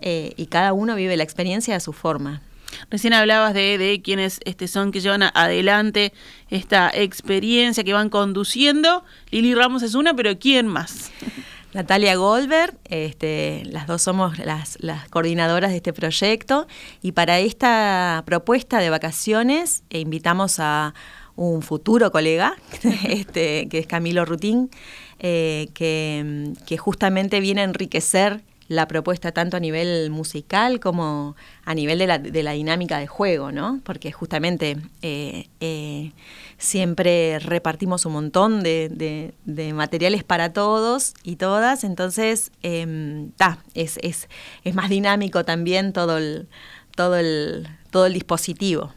eh, 0.01 0.33
y 0.37 0.47
cada 0.47 0.73
uno 0.73 0.95
vive 0.95 1.17
la 1.17 1.23
experiencia 1.23 1.75
a 1.75 1.79
su 1.79 1.93
forma. 1.93 2.41
Recién 2.89 3.13
hablabas 3.13 3.53
de, 3.53 3.77
de 3.77 4.01
quienes 4.01 4.39
este, 4.45 4.67
son 4.67 4.91
que 4.91 4.99
llevan 4.99 5.23
adelante 5.33 6.13
esta 6.49 6.91
experiencia, 6.93 7.83
que 7.83 7.93
van 7.93 8.09
conduciendo. 8.09 9.03
Lili 9.31 9.55
Ramos 9.55 9.83
es 9.83 9.95
una, 9.95 10.13
pero 10.13 10.37
¿quién 10.37 10.67
más? 10.67 11.11
Natalia 11.77 12.15
Goldberg, 12.15 12.75
este, 12.85 13.61
las 13.65 13.85
dos 13.85 14.01
somos 14.01 14.39
las, 14.39 14.79
coordinadoras 15.11 15.69
de 15.69 15.75
este 15.75 15.93
proyecto. 15.93 16.65
Y 17.03 17.11
para 17.11 17.37
esta 17.37 18.23
propuesta 18.25 18.79
de 18.79 18.89
vacaciones 18.89 19.83
eh, 19.91 19.99
invitamos 19.99 20.59
a 20.59 20.95
un 21.35 21.61
futuro 21.61 22.11
colega, 22.11 22.55
este, 23.07 23.69
que 23.69 23.77
es 23.77 23.85
Camilo 23.85 24.25
Rutín, 24.25 24.71
eh, 25.19 25.69
que, 25.75 26.55
que 26.65 26.77
justamente 26.79 27.39
viene 27.41 27.61
a 27.61 27.65
enriquecer 27.65 28.41
la 28.67 28.87
propuesta 28.87 29.31
tanto 29.31 29.57
a 29.57 29.59
nivel 29.59 30.09
musical 30.09 30.79
como 30.79 31.35
a 31.65 31.73
nivel 31.73 31.99
de 31.99 32.07
la, 32.07 32.19
de 32.19 32.43
la 32.43 32.51
dinámica 32.51 32.99
de 32.99 33.07
juego, 33.07 33.51
¿no? 33.51 33.79
Porque 33.83 34.11
justamente 34.11 34.77
eh, 35.01 35.47
eh, 35.59 36.11
siempre 36.57 37.39
repartimos 37.39 38.05
un 38.05 38.13
montón 38.13 38.63
de, 38.63 39.33
materiales 39.73 40.23
para 40.23 40.53
todos 40.53 41.13
y 41.23 41.37
todas, 41.37 41.83
entonces 41.83 42.51
eh, 42.63 43.27
es, 43.73 43.99
es, 44.01 44.27
es, 44.63 44.75
más 44.75 44.89
dinámico 44.89 45.45
también 45.45 45.93
todo 45.93 46.17
el, 46.17 46.47
todo 46.95 47.15
el, 47.17 47.67
todo 47.91 48.05
el 48.05 48.13
dispositivo. 48.13 48.91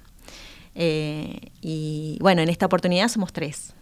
Eh, 0.74 1.50
y 1.60 2.18
bueno, 2.20 2.42
en 2.42 2.48
esta 2.48 2.66
oportunidad 2.66 3.08
somos 3.08 3.32
tres. 3.32 3.74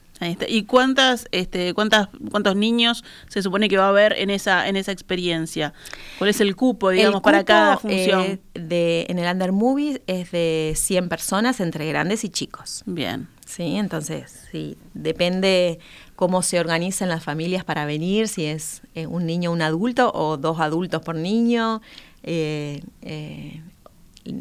¿Y 0.48 0.64
cuántas, 0.64 1.26
este, 1.30 1.74
cuántas, 1.74 2.08
cuántos 2.30 2.56
niños 2.56 3.04
se 3.28 3.42
supone 3.42 3.68
que 3.68 3.76
va 3.76 3.86
a 3.86 3.88
haber 3.90 4.14
en 4.14 4.30
esa, 4.30 4.68
en 4.68 4.76
esa 4.76 4.92
experiencia? 4.92 5.72
¿Cuál 6.18 6.30
es 6.30 6.40
el 6.40 6.56
cupo, 6.56 6.90
digamos, 6.90 7.22
para 7.22 7.44
cada 7.44 7.76
función? 7.76 8.22
Eh, 8.22 8.40
de, 8.54 9.06
en 9.08 9.18
el 9.18 9.30
Under 9.30 9.52
Movie 9.52 10.02
es 10.06 10.30
de 10.32 10.72
100 10.76 11.08
personas 11.08 11.60
entre 11.60 11.86
grandes 11.86 12.24
y 12.24 12.30
chicos. 12.30 12.82
Bien. 12.86 13.28
Sí, 13.46 13.76
entonces, 13.76 14.46
sí, 14.50 14.76
depende 14.92 15.78
cómo 16.16 16.42
se 16.42 16.60
organizan 16.60 17.08
las 17.08 17.24
familias 17.24 17.64
para 17.64 17.86
venir, 17.86 18.28
si 18.28 18.44
es 18.44 18.82
eh, 18.94 19.06
un 19.06 19.24
niño 19.24 19.50
o 19.50 19.54
un 19.54 19.62
adulto 19.62 20.12
o 20.12 20.36
dos 20.36 20.60
adultos 20.60 21.00
por 21.00 21.14
niño. 21.14 21.80
Eh, 22.24 22.82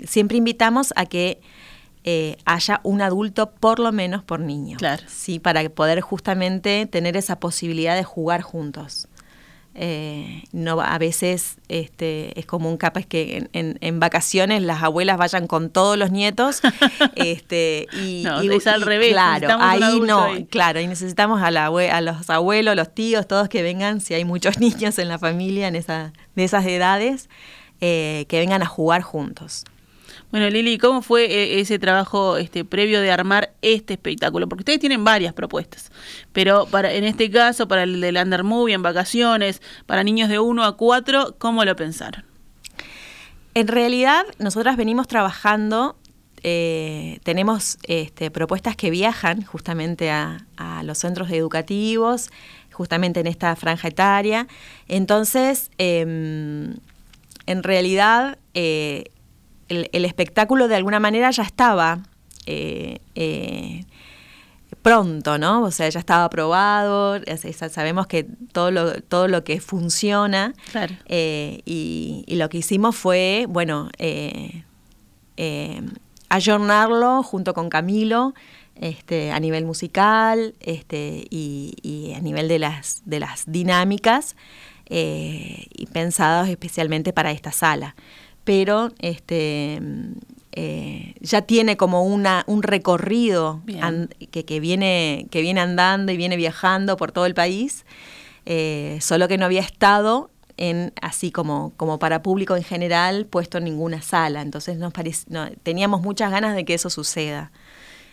siempre 0.06 0.38
invitamos 0.38 0.92
a 0.96 1.06
que 1.06 1.40
eh, 2.10 2.38
haya 2.46 2.80
un 2.84 3.02
adulto 3.02 3.52
por 3.52 3.80
lo 3.80 3.92
menos 3.92 4.24
por 4.24 4.40
niño. 4.40 4.78
Claro. 4.78 5.04
Sí, 5.08 5.40
para 5.40 5.68
poder 5.68 6.00
justamente 6.00 6.86
tener 6.86 7.18
esa 7.18 7.38
posibilidad 7.42 7.98
de 7.98 8.06
jugar 8.06 8.44
juntos. 8.44 9.10
Eh, 9.76 10.44
no 10.54 10.80
a 10.80 10.98
veces 11.00 11.58
este, 11.68 12.40
es 12.40 12.46
común 12.46 12.78
capaz 12.78 13.06
que 13.06 13.50
en, 13.52 14.00
vacaciones 14.00 14.64
las 14.64 14.82
abuelas 14.82 15.18
vayan 15.18 15.48
con 15.48 15.70
todos 15.70 15.98
los 15.98 16.10
nietos 16.10 16.62
este 17.16 17.88
y, 17.92 18.26
es 18.26 18.66
al 18.66 18.82
revés 18.82 19.12
claro 19.12 19.50
ahí 19.60 20.00
no 20.00 20.30
claro 20.50 20.80
y 20.80 20.88
necesitamos 20.88 21.44
a, 21.44 21.52
la, 21.52 21.68
a 21.68 22.02
los 22.02 22.28
abuelos 22.32 22.76
los 22.76 22.92
tíos 22.92 23.28
todos 23.28 23.50
que 23.50 23.62
vengan 23.62 24.02
si 24.02 24.16
hay 24.16 24.26
muchos 24.26 24.60
niños 24.60 24.98
en 24.98 25.10
la 25.10 25.20
familia 25.20 25.68
en 25.68 25.76
esa 25.76 26.12
de 26.36 26.44
esas 26.44 26.66
edades 26.66 27.30
eh, 27.80 28.26
que 28.30 28.40
vengan 28.40 28.64
a 28.64 28.66
jugar 28.66 29.04
juntos 29.04 29.64
bueno, 30.32 30.50
Lili, 30.50 30.78
¿cómo 30.78 31.02
fue 31.02 31.26
eh, 31.26 31.60
ese 31.60 31.80
trabajo 31.80 32.38
este, 32.38 32.66
previo 32.66 33.02
de 33.02 33.12
armar 33.12 33.54
este 33.62 33.94
espectáculo? 33.94 34.48
Porque 34.48 34.62
ustedes 34.62 34.80
tienen 34.80 35.04
varias 35.04 35.34
propuestas, 35.34 35.92
pero 36.34 36.66
para 36.66 36.94
en 36.94 37.04
este 37.04 37.30
caso, 37.30 37.68
para 37.68 37.84
el 37.84 38.02
del 38.02 38.18
Under 38.18 38.44
Movie 38.44 38.76
en 38.76 38.82
vacaciones, 38.82 39.62
para 39.86 40.04
niños 40.04 40.30
de 40.30 40.40
1 40.40 40.64
a 40.64 40.78
4, 40.78 41.36
¿cómo 41.38 41.66
lo 41.66 41.76
pensaron? 41.76 42.26
En 43.58 43.68
realidad, 43.68 44.24
nosotras 44.38 44.78
venimos 44.78 45.08
trabajando, 45.08 45.98
eh, 46.44 47.20
tenemos 47.24 47.80
este, 47.88 48.30
propuestas 48.30 48.76
que 48.76 48.92
viajan 48.92 49.44
justamente 49.44 50.12
a, 50.12 50.44
los 50.84 51.00
centros 51.00 51.32
educativos, 51.32 52.30
justamente 52.72 53.20
en 53.20 53.26
esta 53.26 53.56
franja 53.56 53.88
etaria. 53.88 54.48
Entonces, 54.88 55.72
em, 55.80 56.76
en 57.48 57.64
realidad, 57.64 58.38
eh, 58.54 59.06
el, 59.70 60.06
espectáculo 60.06 60.68
de 60.68 60.76
alguna 60.76 61.00
manera 61.00 61.32
ya 61.32 61.44
estaba 61.44 62.00
eh, 62.46 63.00
eh, 63.16 63.84
pronto, 64.82 65.38
¿no? 65.38 65.64
O 65.64 65.72
sea, 65.72 65.90
ya 65.90 66.00
estaba 66.00 66.26
aprobado, 66.26 67.20
sabemos 67.70 68.08
que 68.08 68.26
todo 68.52 68.72
lo, 68.72 69.02
todo 69.02 69.28
lo 69.28 69.44
que 69.44 69.60
funciona 69.60 70.54
eh, 71.08 71.62
y, 71.66 72.24
lo 72.28 72.50
que 72.50 72.60
hicimos 72.60 72.96
fue, 72.96 73.46
bueno, 73.50 73.90
ayornarlo 76.30 77.24
junto 77.24 77.54
con 77.54 77.70
Camilo 77.70 78.34
este, 78.76 79.32
a 79.32 79.40
nivel 79.40 79.66
musical 79.66 80.54
este, 80.60 81.26
y, 81.30 82.14
a 82.16 82.22
nivel 82.22 82.48
de 82.48 82.60
las, 82.60 83.02
de 83.06 83.20
las 83.20 83.44
dinámicas 83.48 84.36
y 84.90 85.86
pensados 85.92 86.48
especialmente 86.48 87.12
para 87.12 87.32
esta 87.32 87.52
sala 87.52 87.96
pero 88.48 88.94
este, 89.00 89.78
eh, 90.54 91.16
ya 91.20 91.42
tiene 91.42 91.76
como 91.76 92.06
una, 92.06 92.46
un 92.48 92.64
recorrido 92.64 93.62
que, 94.32 94.60
viene, 94.62 95.28
que 95.30 95.42
viene 95.42 95.60
andando 95.60 96.14
y 96.14 96.18
viene 96.18 96.38
viajando 96.38 96.96
por 96.96 97.12
todo 97.12 97.26
el 97.26 97.34
país, 97.34 97.86
eh, 98.46 99.00
solo 99.02 99.28
que 99.28 99.38
no 99.38 99.44
había 99.44 99.60
estado 99.60 100.32
en 100.56 100.94
así 101.02 101.30
como, 101.30 101.74
como 101.76 102.00
para 102.00 102.24
público 102.24 102.56
en 102.56 102.64
general 102.64 103.26
puesto 103.26 103.58
en 103.58 103.66
ninguna 103.66 104.02
sala. 104.02 104.42
Entonces 104.42 104.78
nos 104.78 104.94
teníamos 105.64 106.02
muchas 106.02 106.32
ganas 106.32 106.56
de 106.56 106.64
que 106.64 106.76
eso 106.76 106.90
suceda. 106.90 107.52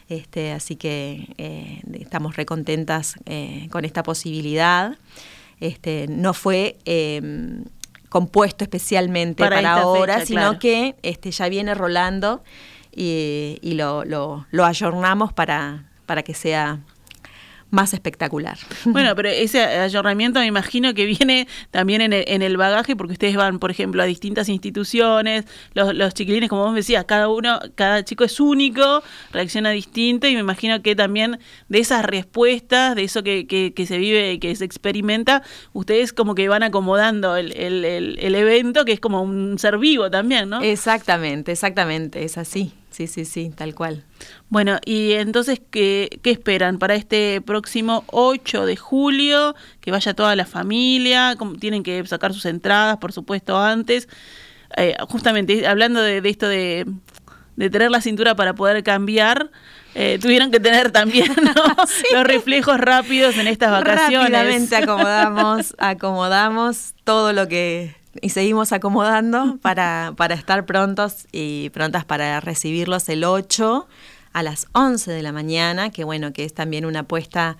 Este, 0.09 0.51
así 0.51 0.75
que 0.75 1.33
eh, 1.39 1.81
estamos 1.93 2.35
recontentas 2.35 3.15
con 3.71 3.85
esta 3.85 4.03
posibilidad. 4.03 4.99
Este, 5.61 6.07
no 6.09 6.35
fue 6.35 6.77
compuesto 8.15 8.63
especialmente 8.63 9.43
para, 9.43 9.75
ahora, 9.75 10.25
sino 10.25 10.61
que 10.61 10.95
este, 11.03 11.33
ya 11.33 11.49
viene 11.49 11.75
rolando 11.75 12.45
y, 12.95 13.59
lo, 13.75 14.05
lo, 14.05 14.47
lo 14.53 14.65
ayornamos 14.65 15.33
para, 15.33 15.91
para 16.07 16.23
que 16.23 16.33
sea 16.33 16.79
más 17.75 17.93
espectacular. 17.93 18.59
Bueno, 18.95 19.17
pero 19.17 19.29
ese 19.29 19.61
ayornamiento 19.61 20.39
me 20.39 20.47
imagino 20.47 20.95
que 20.95 21.05
viene 21.05 21.49
también 21.73 22.01
en 22.01 22.13
el, 22.13 22.25
en 22.29 22.43
el 22.43 22.57
bagaje, 22.57 22.95
porque 22.95 23.15
ustedes 23.15 23.35
van, 23.35 23.59
por 23.59 23.73
ejemplo, 23.73 24.03
a 24.03 24.07
distintas 24.07 24.49
instituciones, 24.49 25.47
los, 25.73 25.93
los 25.95 26.15
chiquilines, 26.15 26.49
como 26.49 26.65
vos 26.65 26.75
decías, 26.75 27.05
cada 27.07 27.29
uno, 27.29 27.59
cada 27.75 28.05
chico 28.05 28.23
es 28.23 28.39
único, 28.39 29.03
reacciona 29.33 29.71
distinto, 29.71 30.29
y 30.29 30.35
me 30.35 30.41
imagino 30.41 30.81
que 30.81 30.95
también 30.95 31.41
de 31.69 31.79
esas 31.81 32.05
respuestas, 32.05 32.95
de 32.95 33.03
eso 33.03 33.25
que, 33.25 33.47
que, 33.47 33.87
se 33.87 33.99
vive, 33.99 34.39
que 34.39 34.55
se 34.55 34.65
experimenta, 34.65 35.43
ustedes 35.73 36.13
como 36.13 36.37
que 36.37 36.49
van 36.49 36.63
acomodando 36.63 37.37
el, 37.37 37.53
el, 37.57 37.85
el 37.85 38.35
evento, 38.37 38.85
que 38.85 38.93
es 38.93 39.01
como 39.01 39.23
un 39.23 39.59
ser 39.59 39.79
vivo 39.79 40.11
también, 40.11 40.49
¿no? 40.51 40.61
Exactamente, 40.61 41.51
exactamente, 41.51 42.25
es 42.25 42.39
así. 42.39 42.73
Sí, 42.95 43.09
sí, 43.09 43.25
sí, 43.25 43.51
tal 43.53 43.75
cual. 43.75 44.05
Bueno, 44.51 44.79
y 44.85 45.15
entonces, 45.15 45.61
¿qué, 45.73 46.21
¿qué, 46.23 46.31
esperan 46.31 46.79
para 46.79 46.95
este 46.95 47.41
próximo 47.41 48.05
8 48.07 48.67
de 48.67 48.77
julio? 48.77 49.57
Que 49.81 49.91
vaya 49.91 50.15
toda 50.15 50.37
la 50.37 50.47
familia, 50.47 51.37
tienen 51.59 51.83
que 51.83 52.07
sacar 52.07 52.33
sus 52.33 52.45
entradas, 52.45 52.99
por 52.99 53.13
supuesto, 53.13 53.59
antes. 53.59 54.09
Eh, 54.77 54.95
justamente, 55.09 55.67
hablando 55.67 56.01
de, 56.01 56.19
esto 56.19 56.47
de, 56.47 56.87
de, 57.57 57.69
tener 57.69 57.91
la 57.91 58.01
cintura 58.01 58.37
para 58.37 58.55
poder 58.55 58.85
cambiar, 58.85 59.51
eh, 59.97 60.21
tuvieron 60.23 60.53
que 60.53 60.61
tener 60.61 60.93
también 60.93 61.35
los 62.13 62.25
reflejos 62.25 62.79
rápidos 62.79 63.37
en 63.39 63.49
estas 63.49 63.73
vacaciones. 63.73 64.31
Rápidamente 64.31 64.77
acomodamos, 64.77 65.75
acomodamos 65.79 66.95
todo 67.03 67.33
lo 67.33 67.49
que 67.49 68.04
y 68.21 68.31
seguimos 68.31 68.73
acomodando 68.73 69.59
para, 69.63 70.13
para 70.17 70.35
estar 70.35 70.67
prontos 70.67 71.27
y 71.33 71.71
prontas 71.71 72.05
para 72.05 72.41
recibirlos 72.41 73.09
el 73.09 73.25
8 73.25 73.87
a 74.33 74.43
las 74.43 74.67
11 74.73 75.11
de 75.13 75.23
la 75.23 75.33
mañana, 75.33 75.91
que 75.91 76.05
bueno, 76.05 76.33
que 76.33 76.45
es 76.45 76.55
también 76.55 76.85
una 76.85 77.01
apuesta 77.01 77.57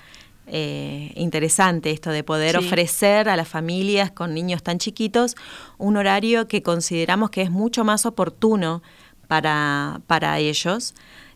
eh, 0.47 1.13
interesante 1.17 1.91
esto 1.91 2.11
de 2.11 2.23
poder 2.23 2.59
Sí. 2.59 2.67
ofrecer 2.67 3.29
a 3.31 3.37
las 3.37 3.49
familias 3.49 4.11
con 4.11 4.35
niños 4.35 4.63
tan 4.63 4.79
chiquitos 4.79 5.37
un 5.79 5.97
horario 5.97 6.49
que 6.49 6.63
consideramos 6.63 7.31
que 7.31 7.41
es 7.43 7.51
mucho 7.51 7.83
más 7.85 8.05
oportuno 8.05 8.83
para, 9.27 10.01
para 10.07 10.39
ellos, 10.39 10.95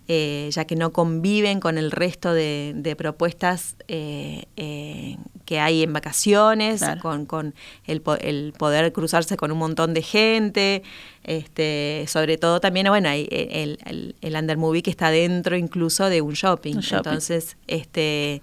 eh, 0.08 0.50
ya 0.52 0.66
que 0.66 0.76
no 0.76 0.92
conviven 0.92 1.58
con 1.60 1.78
el 1.78 1.90
resto 1.90 2.34
de, 2.34 2.72
de 2.76 2.96
propuestas 2.96 3.76
eh, 3.88 4.44
eh, 4.56 5.16
que 5.48 5.60
hay 5.60 5.82
en 5.82 5.94
vacaciones, 5.94 6.80
Claro. 6.80 7.00
con, 7.00 7.24
con 7.24 7.54
el, 7.86 8.02
el 8.20 8.52
poder 8.58 8.92
cruzarse 8.92 9.38
con 9.38 9.50
un 9.50 9.56
montón 9.56 9.94
de 9.94 10.02
gente, 10.02 10.82
este, 11.24 12.04
sobre 12.06 12.36
todo 12.36 12.60
también, 12.60 12.86
bueno, 12.88 13.08
hay 13.08 13.26
el, 13.30 13.78
el, 13.86 14.14
el 14.20 14.34
Undermovie 14.36 14.82
que 14.82 14.90
está 14.90 15.10
dentro 15.10 15.56
incluso 15.56 16.10
de 16.10 16.20
un 16.20 16.34
shopping. 16.34 16.74
Un 16.76 16.80
shopping. 16.82 16.96
Entonces, 16.98 17.56
este, 17.66 18.42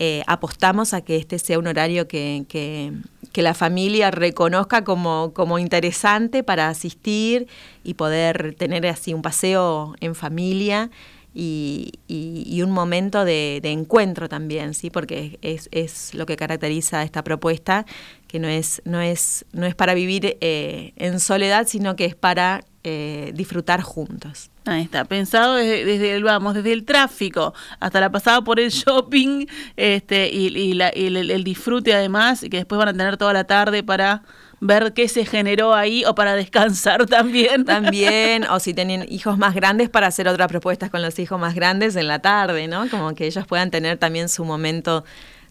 eh, 0.00 0.24
apostamos 0.26 0.94
a 0.94 1.00
que 1.02 1.14
este 1.16 1.38
sea 1.38 1.60
un 1.60 1.68
horario 1.68 2.08
que, 2.08 2.44
que- 2.48 2.92
que 3.32 3.42
la 3.42 3.54
familia 3.54 4.10
reconozca 4.10 4.82
como, 4.84 5.30
como 5.32 5.58
interesante 5.60 6.42
para 6.42 6.68
asistir 6.68 7.46
y 7.84 7.94
poder 7.94 8.54
tener 8.58 8.84
así 8.88 9.14
un 9.14 9.22
paseo 9.22 9.94
en 10.00 10.14
familia 10.14 10.90
y, 11.34 11.92
y- 12.08 12.44
un 12.62 12.70
momento 12.70 13.24
de, 13.24 13.60
encuentro 13.70 14.28
también, 14.28 14.74
¿sí? 14.74 14.90
porque 14.90 15.38
es, 15.42 15.68
es 15.72 16.14
lo 16.14 16.26
que 16.26 16.36
caracteriza 16.36 17.02
esta 17.02 17.24
propuesta, 17.24 17.86
que 18.28 18.38
no 18.38 18.48
es, 18.48 18.82
no 18.84 19.00
es, 19.00 19.44
no 19.52 19.66
es 19.66 19.74
para 19.74 19.94
vivir 19.94 20.36
eh, 20.40 20.92
en 20.96 21.20
soledad, 21.20 21.66
sino 21.66 21.96
que 21.96 22.04
es 22.04 22.14
para 22.14 22.64
eh, 22.84 23.32
disfrutar 23.34 23.80
juntos. 23.82 24.50
Ahí 24.64 24.82
está, 24.82 25.04
pensado 25.04 25.54
desde, 25.54 26.14
el, 26.14 26.22
vamos, 26.24 26.54
desde 26.54 26.72
el 26.72 26.84
tráfico 26.84 27.52
hasta 27.80 28.00
la 28.00 28.10
pasada 28.10 28.42
por 28.42 28.60
el 28.60 28.70
shopping 28.70 29.46
este, 29.76 30.28
y, 30.32 30.46
y 30.56 30.74
la- 30.74 30.88
el, 30.90 31.16
el 31.30 31.44
disfrute 31.44 31.94
además, 31.94 32.42
y 32.42 32.50
que 32.50 32.58
después 32.58 32.78
van 32.78 32.88
a 32.88 32.92
tener 32.92 33.16
toda 33.16 33.32
la 33.32 33.44
tarde 33.44 33.82
para 33.82 34.22
ver 34.62 34.92
qué 34.92 35.08
se 35.08 35.26
generó 35.26 35.74
ahí 35.74 36.04
o 36.04 36.14
para 36.14 36.34
descansar 36.36 37.06
también. 37.08 37.64
También, 37.64 38.44
o 38.44 38.60
si 38.60 38.72
tienen 38.74 39.04
hijos 39.08 39.36
más 39.36 39.54
grandes, 39.54 39.90
para 39.90 40.06
hacer 40.06 40.28
otras 40.28 40.48
propuestas 40.48 40.88
con 40.88 41.02
los 41.02 41.18
hijos 41.18 41.38
más 41.38 41.54
grandes 41.54 41.96
en 41.96 42.06
la 42.06 42.20
tarde, 42.20 42.68
¿no? 42.68 42.88
Como 42.88 43.14
que 43.14 43.26
ellos 43.26 43.46
puedan 43.46 43.70
tener 43.70 43.98
también 43.98 44.28
su 44.28 44.44
momento 44.44 45.04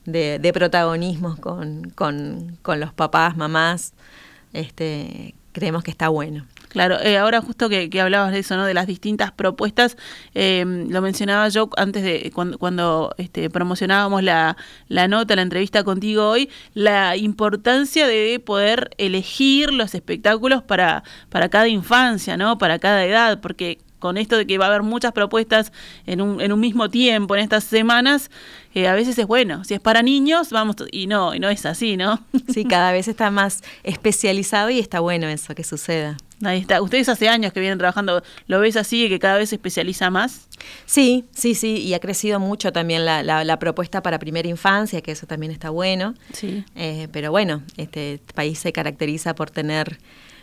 de, 0.06 0.39
de 0.39 0.53
protagonismo 0.53 1.36
con, 1.38 1.89
con, 1.91 2.58
con 2.62 2.80
los 2.80 2.94
papás, 2.94 3.36
mamás. 3.36 3.94
Este, 4.53 5.36
creemos 5.51 5.84
que 5.84 5.91
está 5.91 6.08
bueno. 6.08 6.46
Claro, 6.72 7.01
eh, 7.01 7.18
ahora 7.18 7.42
justo 7.42 7.68
que, 7.68 7.90
que 7.90 8.00
hablabas 8.00 8.32
de 8.32 8.40
eso, 8.40 8.56
¿no? 8.56 8.63
De 8.66 8.74
las 8.74 8.88
distintas 8.88 9.34
propuestas, 9.34 9.98
eh, 10.34 10.63
lo 10.88 11.01
mencionaba 11.01 11.50
yo 11.50 11.70
antes 11.75 12.01
de 12.01 12.32
cuando, 12.34 12.58
cuando 12.58 13.13
este, 13.18 13.50
promocionábamos 13.50 14.24
la, 14.24 14.56
la 14.88 15.10
nota, 15.10 15.36
la 15.36 15.42
entrevista 15.42 15.84
contigo 15.84 16.30
hoy, 16.30 16.50
la 16.74 17.18
importancia 17.18 18.08
de 18.08 18.40
poder 18.40 18.92
elegir 18.98 19.74
los 19.74 19.94
espectáculos 19.96 20.63
para, 20.63 21.04
para 21.28 21.50
cada 21.50 21.68
infancia, 21.68 22.38
¿no? 22.38 22.58
Para 22.58 22.80
cada 22.80 23.04
edad, 23.04 23.42
porque 23.42 23.80
con 24.00 24.18
esto 24.18 24.38
de 24.38 24.48
que 24.48 24.58
va 24.58 24.66
a 24.66 24.68
haber 24.70 24.84
muchas 24.84 25.12
propuestas 25.12 25.74
en 26.06 26.22
un, 26.22 26.40
en 26.40 26.54
un 26.54 26.60
mismo 26.62 26.90
tiempo, 26.90 27.36
en 27.36 27.44
estas 27.44 27.66
semanas, 27.66 28.32
eh, 28.74 28.88
a 28.88 28.94
veces 28.94 29.20
es 29.20 29.28
bueno. 29.28 29.66
Si 29.66 29.74
es 29.74 29.82
para 29.82 30.04
niños, 30.04 30.51
vamos, 30.51 30.78
y 30.90 31.08
no, 31.08 31.36
y 31.36 31.40
no 31.42 31.50
es 31.50 31.66
así, 31.66 31.98
¿no? 31.98 32.22
Sí, 32.48 32.63
cada 32.63 32.94
vez 32.94 33.10
está 33.10 33.30
más 33.30 33.62
especializado 33.84 34.70
y 34.70 34.80
está 34.80 35.01
bueno 35.01 35.28
eso 35.28 35.54
que 35.54 35.66
suceda. 35.66 36.16
Ahí 36.43 36.60
está. 36.60 36.81
Ustedes 36.81 37.07
hace 37.10 37.29
años 37.29 37.53
que 37.53 37.60
vienen 37.60 37.77
trabajando, 37.77 38.24
¿lo 38.48 38.60
ves 38.60 38.75
así, 38.77 39.07
que 39.10 39.19
cada 39.19 39.38
vez 39.38 39.50
se 39.50 39.55
especializa 39.55 40.10
más? 40.10 40.48
Sí, 40.86 41.25
sí, 41.31 41.55
sí, 41.55 41.77
y 41.77 41.93
ha 41.93 42.00
crecido 42.00 42.39
mucho 42.39 42.71
también 42.71 43.05
la, 43.05 43.24
la- 43.24 43.43
la 43.43 43.60
propuesta 43.60 44.01
para 44.01 44.18
primera 44.20 44.48
infancia, 44.48 45.01
que 45.01 45.11
eso 45.11 45.27
también 45.27 45.51
está 45.51 45.70
bueno. 45.70 46.13
Sí. 46.33 46.63
Eh, 46.75 47.07
pero 47.11 47.31
bueno, 47.31 47.61
este 47.77 48.20
país 48.35 48.59
se 48.59 48.72
caracteriza 48.72 49.35
por 49.35 49.50
tener 49.51 50.00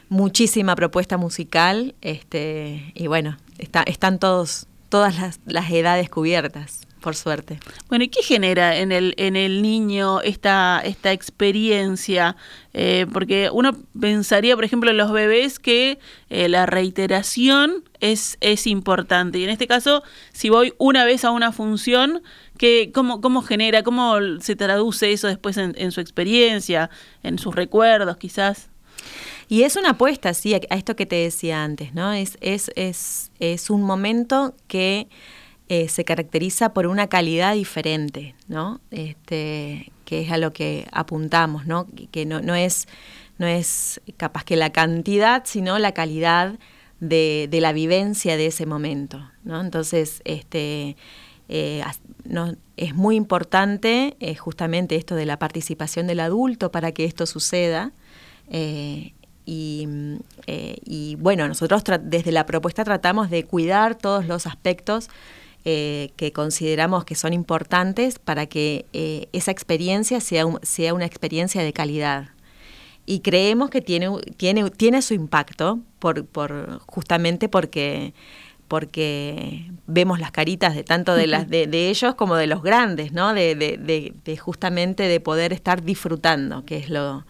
muchísima 0.08 0.74
propuesta 0.74 1.16
musical, 1.16 1.94
este, 2.00 2.92
y 2.94 3.06
bueno, 3.08 3.36
está, 3.58 3.82
están 3.82 4.18
todos, 4.18 4.66
todas 4.88 5.18
las, 5.18 5.40
las 5.46 5.70
edades 5.70 6.08
cubiertas, 6.08 6.80
por 7.00 7.14
suerte. 7.14 7.60
Bueno, 7.88 8.04
¿y 8.04 8.08
qué 8.08 8.22
genera 8.22 8.76
en 8.76 8.92
el, 8.92 9.14
en 9.16 9.36
el 9.36 9.62
niño 9.62 10.20
esta, 10.20 10.80
esta 10.84 11.12
experiencia? 11.12 12.36
Eh, 12.74 13.06
porque 13.12 13.50
uno 13.52 13.76
pensaría, 13.98 14.54
por 14.54 14.64
ejemplo, 14.64 14.90
en 14.90 14.96
los 14.96 15.12
bebés 15.12 15.58
que 15.58 15.98
eh, 16.30 16.48
la 16.48 16.66
reiteración 16.66 17.84
es, 18.00 18.36
es 18.40 18.66
importante. 18.66 19.38
Y 19.38 19.44
en 19.44 19.50
este 19.50 19.66
caso, 19.66 20.02
si 20.32 20.48
voy 20.48 20.74
una 20.78 21.04
vez 21.04 21.24
a 21.24 21.30
una 21.30 21.52
función, 21.52 22.22
¿qué, 22.56 22.90
cómo, 22.92 23.20
¿cómo 23.20 23.42
genera, 23.42 23.82
cómo 23.82 24.16
se 24.40 24.56
traduce 24.56 25.12
eso 25.12 25.28
después 25.28 25.56
en, 25.56 25.74
en 25.78 25.92
su 25.92 26.00
experiencia, 26.00 26.90
en 27.22 27.38
sus 27.38 27.54
recuerdos 27.54 28.16
quizás? 28.16 28.68
Y 29.48 29.62
es 29.62 29.76
una 29.76 29.90
apuesta, 29.90 30.34
sí, 30.34 30.54
a, 30.54 30.60
a 30.68 30.76
esto 30.76 30.94
que 30.94 31.06
te 31.06 31.16
decía 31.16 31.64
antes, 31.64 31.94
¿no? 31.94 32.12
Es, 32.12 32.36
es, 32.42 32.70
es, 32.76 33.30
es 33.40 33.70
un 33.70 33.82
momento 33.82 34.54
que 34.66 35.08
eh, 35.68 35.88
se 35.88 36.04
caracteriza 36.04 36.72
por 36.72 36.86
una 36.86 37.08
calidad 37.08 37.54
diferente, 37.54 38.34
¿no? 38.48 38.80
Este, 38.90 39.92
que 40.04 40.22
es 40.22 40.30
a 40.30 40.38
lo 40.38 40.52
que 40.52 40.86
apuntamos, 40.92 41.66
¿no? 41.66 41.86
Que, 42.10 42.24
no, 42.26 42.40
no, 42.40 42.54
es, 42.54 42.86
no 43.38 43.46
es 43.46 44.00
capaz 44.16 44.44
que 44.44 44.56
la 44.56 44.70
cantidad, 44.70 45.42
sino 45.44 45.78
la 45.78 45.92
calidad 45.92 46.58
de, 47.00 47.48
de 47.50 47.60
la 47.60 47.72
vivencia 47.72 48.36
de 48.36 48.46
ese 48.46 48.66
momento, 48.66 49.30
¿no? 49.44 49.60
Entonces, 49.60 50.22
este, 50.24 50.96
eh, 51.48 51.82
no- 52.24 52.54
es 52.76 52.94
muy 52.94 53.16
importante 53.16 54.16
eh, 54.20 54.34
justamente 54.36 54.96
esto 54.96 55.14
de 55.16 55.26
la 55.26 55.38
participación 55.38 56.06
del 56.06 56.20
adulto 56.20 56.70
para 56.70 56.92
que 56.92 57.04
esto 57.04 57.26
suceda. 57.26 57.92
Y, 59.44 59.88
y, 60.46 61.16
bueno, 61.16 61.48
nosotros 61.48 61.82
desde 62.02 62.32
la 62.32 62.44
propuesta 62.44 62.84
tratamos 62.84 63.30
de 63.30 63.44
cuidar 63.44 63.94
todos 63.94 64.26
los 64.26 64.46
aspectos 64.46 65.08
eh, 65.64 66.10
que 66.16 66.32
consideramos 66.32 67.04
que 67.04 67.14
son 67.14 67.32
importantes 67.32 68.18
para 68.18 68.46
que 68.46 68.86
eh, 68.92 69.28
esa 69.32 69.50
experiencia 69.50 70.20
sea, 70.20 70.46
un- 70.46 70.60
sea 70.62 70.94
una 70.94 71.04
experiencia 71.04 71.62
de 71.62 71.72
calidad. 71.72 72.28
Y 73.06 73.20
creemos 73.20 73.70
que 73.70 73.80
tiene, 73.80 74.08
tiene, 74.36 74.70
tiene 74.70 75.00
su 75.02 75.14
impacto 75.14 75.80
por, 75.98 76.24
por, 76.26 76.80
justamente 76.86 77.48
porque 77.48 78.12
porque 78.68 79.70
vemos 79.86 80.20
las 80.20 80.30
caritas 80.30 80.74
de 80.74 80.84
tanto 80.84 81.14
de 81.14 81.26
las 81.26 81.48
de, 81.48 81.66
de 81.66 81.88
ellos 81.88 82.14
como 82.16 82.36
de 82.36 82.46
los 82.46 82.62
grandes, 82.62 83.12
¿no? 83.12 83.32
De, 83.32 83.54
de, 83.54 83.78
de, 83.78 84.12
de 84.24 84.36
justamente 84.36 85.04
de 85.04 85.20
poder 85.20 85.54
estar 85.54 85.82
disfrutando, 85.82 86.66
que 86.66 86.76
es 86.76 86.90
lo, 86.90 87.24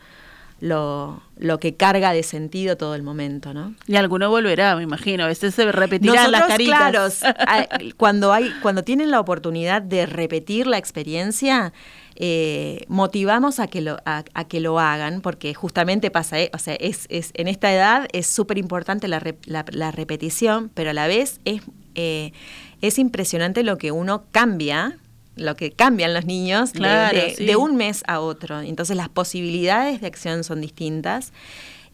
lo, 0.61 1.23
lo 1.37 1.59
que 1.61 1.77
carga 1.77 2.13
de 2.13 2.23
sentido 2.23 2.77
todo 2.77 2.95
el 2.95 3.03
momento, 3.03 3.55
¿no? 3.55 3.75
Y 3.87 3.97
alguno 3.97 4.29
volverá, 4.29 4.75
me 4.77 4.83
imagino. 4.83 5.25
A 5.25 5.29
veces 5.29 5.55
se 5.55 5.71
repetirán 5.71 6.33
las 6.33 6.49
Nosotros, 6.49 6.69
caritas. 6.69 7.19
claro, 7.21 7.89
cuando 7.97 8.33
hay, 8.33 8.51
cuando 8.63 8.83
tienen 8.83 9.11
la 9.11 9.21
oportunidad 9.21 9.81
de 9.83 10.07
repetir 10.07 10.67
la 10.67 10.79
experiencia, 10.79 11.73
eh, 12.17 12.85
motivamos 12.89 13.61
a 13.61 13.69
que 13.69 13.81
lo, 13.81 13.99
a, 14.05 14.25
a 14.35 14.45
que 14.49 14.59
lo 14.61 14.81
hagan, 14.81 15.21
porque 15.21 15.55
justamente 15.55 16.11
pasa, 16.11 16.41
eh, 16.41 16.51
o 16.53 16.59
sea, 16.59 16.75
es, 16.75 17.07
es, 17.09 17.31
en 17.35 17.47
esta 17.47 17.73
edad 17.73 18.09
es 18.13 18.27
súper 18.27 18.59
importante 18.59 19.07
la, 19.07 19.21
re- 19.21 19.39
la- 19.45 19.65
la 19.71 19.93
repetición, 19.93 20.71
pero 20.75 20.91
a 20.91 20.95
la 20.95 21.07
vez 21.07 21.41
es, 21.45 21.63
eh, 21.95 22.33
es 22.81 22.99
impresionante 22.99 23.63
lo 23.63 23.79
que 23.79 23.93
uno 23.93 24.25
cambia, 24.33 24.99
lo 25.39 25.57
que 25.57 25.71
cambian 25.73 26.15
los 26.15 26.25
niños 26.25 26.73
de- 26.73 26.79
Claro, 26.81 27.19
de, 27.19 27.35
sí. 27.35 27.45
de 27.47 27.57
un 27.57 27.77
mes 27.77 28.03
a 28.07 28.21
otro. 28.21 28.61
Entonces 28.61 28.97
las 28.97 29.09
posibilidades 29.09 30.01
de 30.01 30.07
acción 30.07 30.45
son 30.45 30.61
distintas 30.61 31.33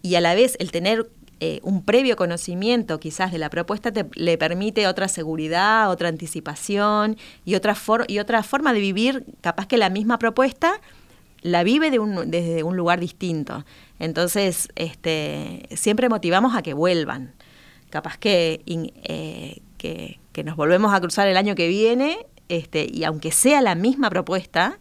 y 0.03 0.15
a 0.17 0.21
la 0.21 0.35
vez 0.35 0.57
el 0.59 0.71
tener 0.71 1.09
eh, 1.41 1.61
un 1.63 1.85
previo 1.85 2.17
conocimiento 2.17 3.01
quizás 3.01 3.33
de 3.33 3.39
la 3.39 3.51
propuesta 3.51 3.91
te, 3.93 4.07
le 4.15 4.39
permite 4.39 4.87
otra 4.87 5.09
seguridad, 5.09 5.91
otra 5.91 6.09
anticipación 6.09 7.17
y 7.45 7.55
otra, 7.57 7.75
for- 7.75 8.05
y 8.09 8.19
otra 8.21 8.43
forma 8.43 8.73
de 8.73 8.81
vivir, 8.81 9.25
capaz 9.41 9.67
que 9.67 9.77
la 9.77 9.91
misma 9.91 10.19
propuesta 10.19 10.81
la 11.43 11.63
vive 11.65 11.91
de 11.91 11.99
un- 11.99 12.31
desde 12.31 12.63
un 12.63 12.77
lugar 12.77 13.01
distinto. 13.01 13.65
Entonces, 13.99 14.69
este, 14.77 15.69
siempre 15.77 16.09
motivamos 16.09 16.57
a 16.57 16.63
que 16.63 16.73
vuelvan. 16.73 17.35
Capaz 17.91 18.17
que, 18.17 18.63
in- 18.65 18.93
eh, 19.03 19.59
que, 19.77 20.19
que 20.33 20.45
nos 20.45 20.57
volvemos 20.57 20.95
a 20.95 21.01
cruzar 21.01 21.29
el 21.29 21.37
año 21.37 21.55
que 21.55 21.69
viene 21.69 22.17
este, 22.49 22.87
y 22.91 23.05
aunque 23.05 23.33
sea 23.33 23.61
la 23.61 23.75
misma 23.75 24.11
propuesta, 24.11 24.79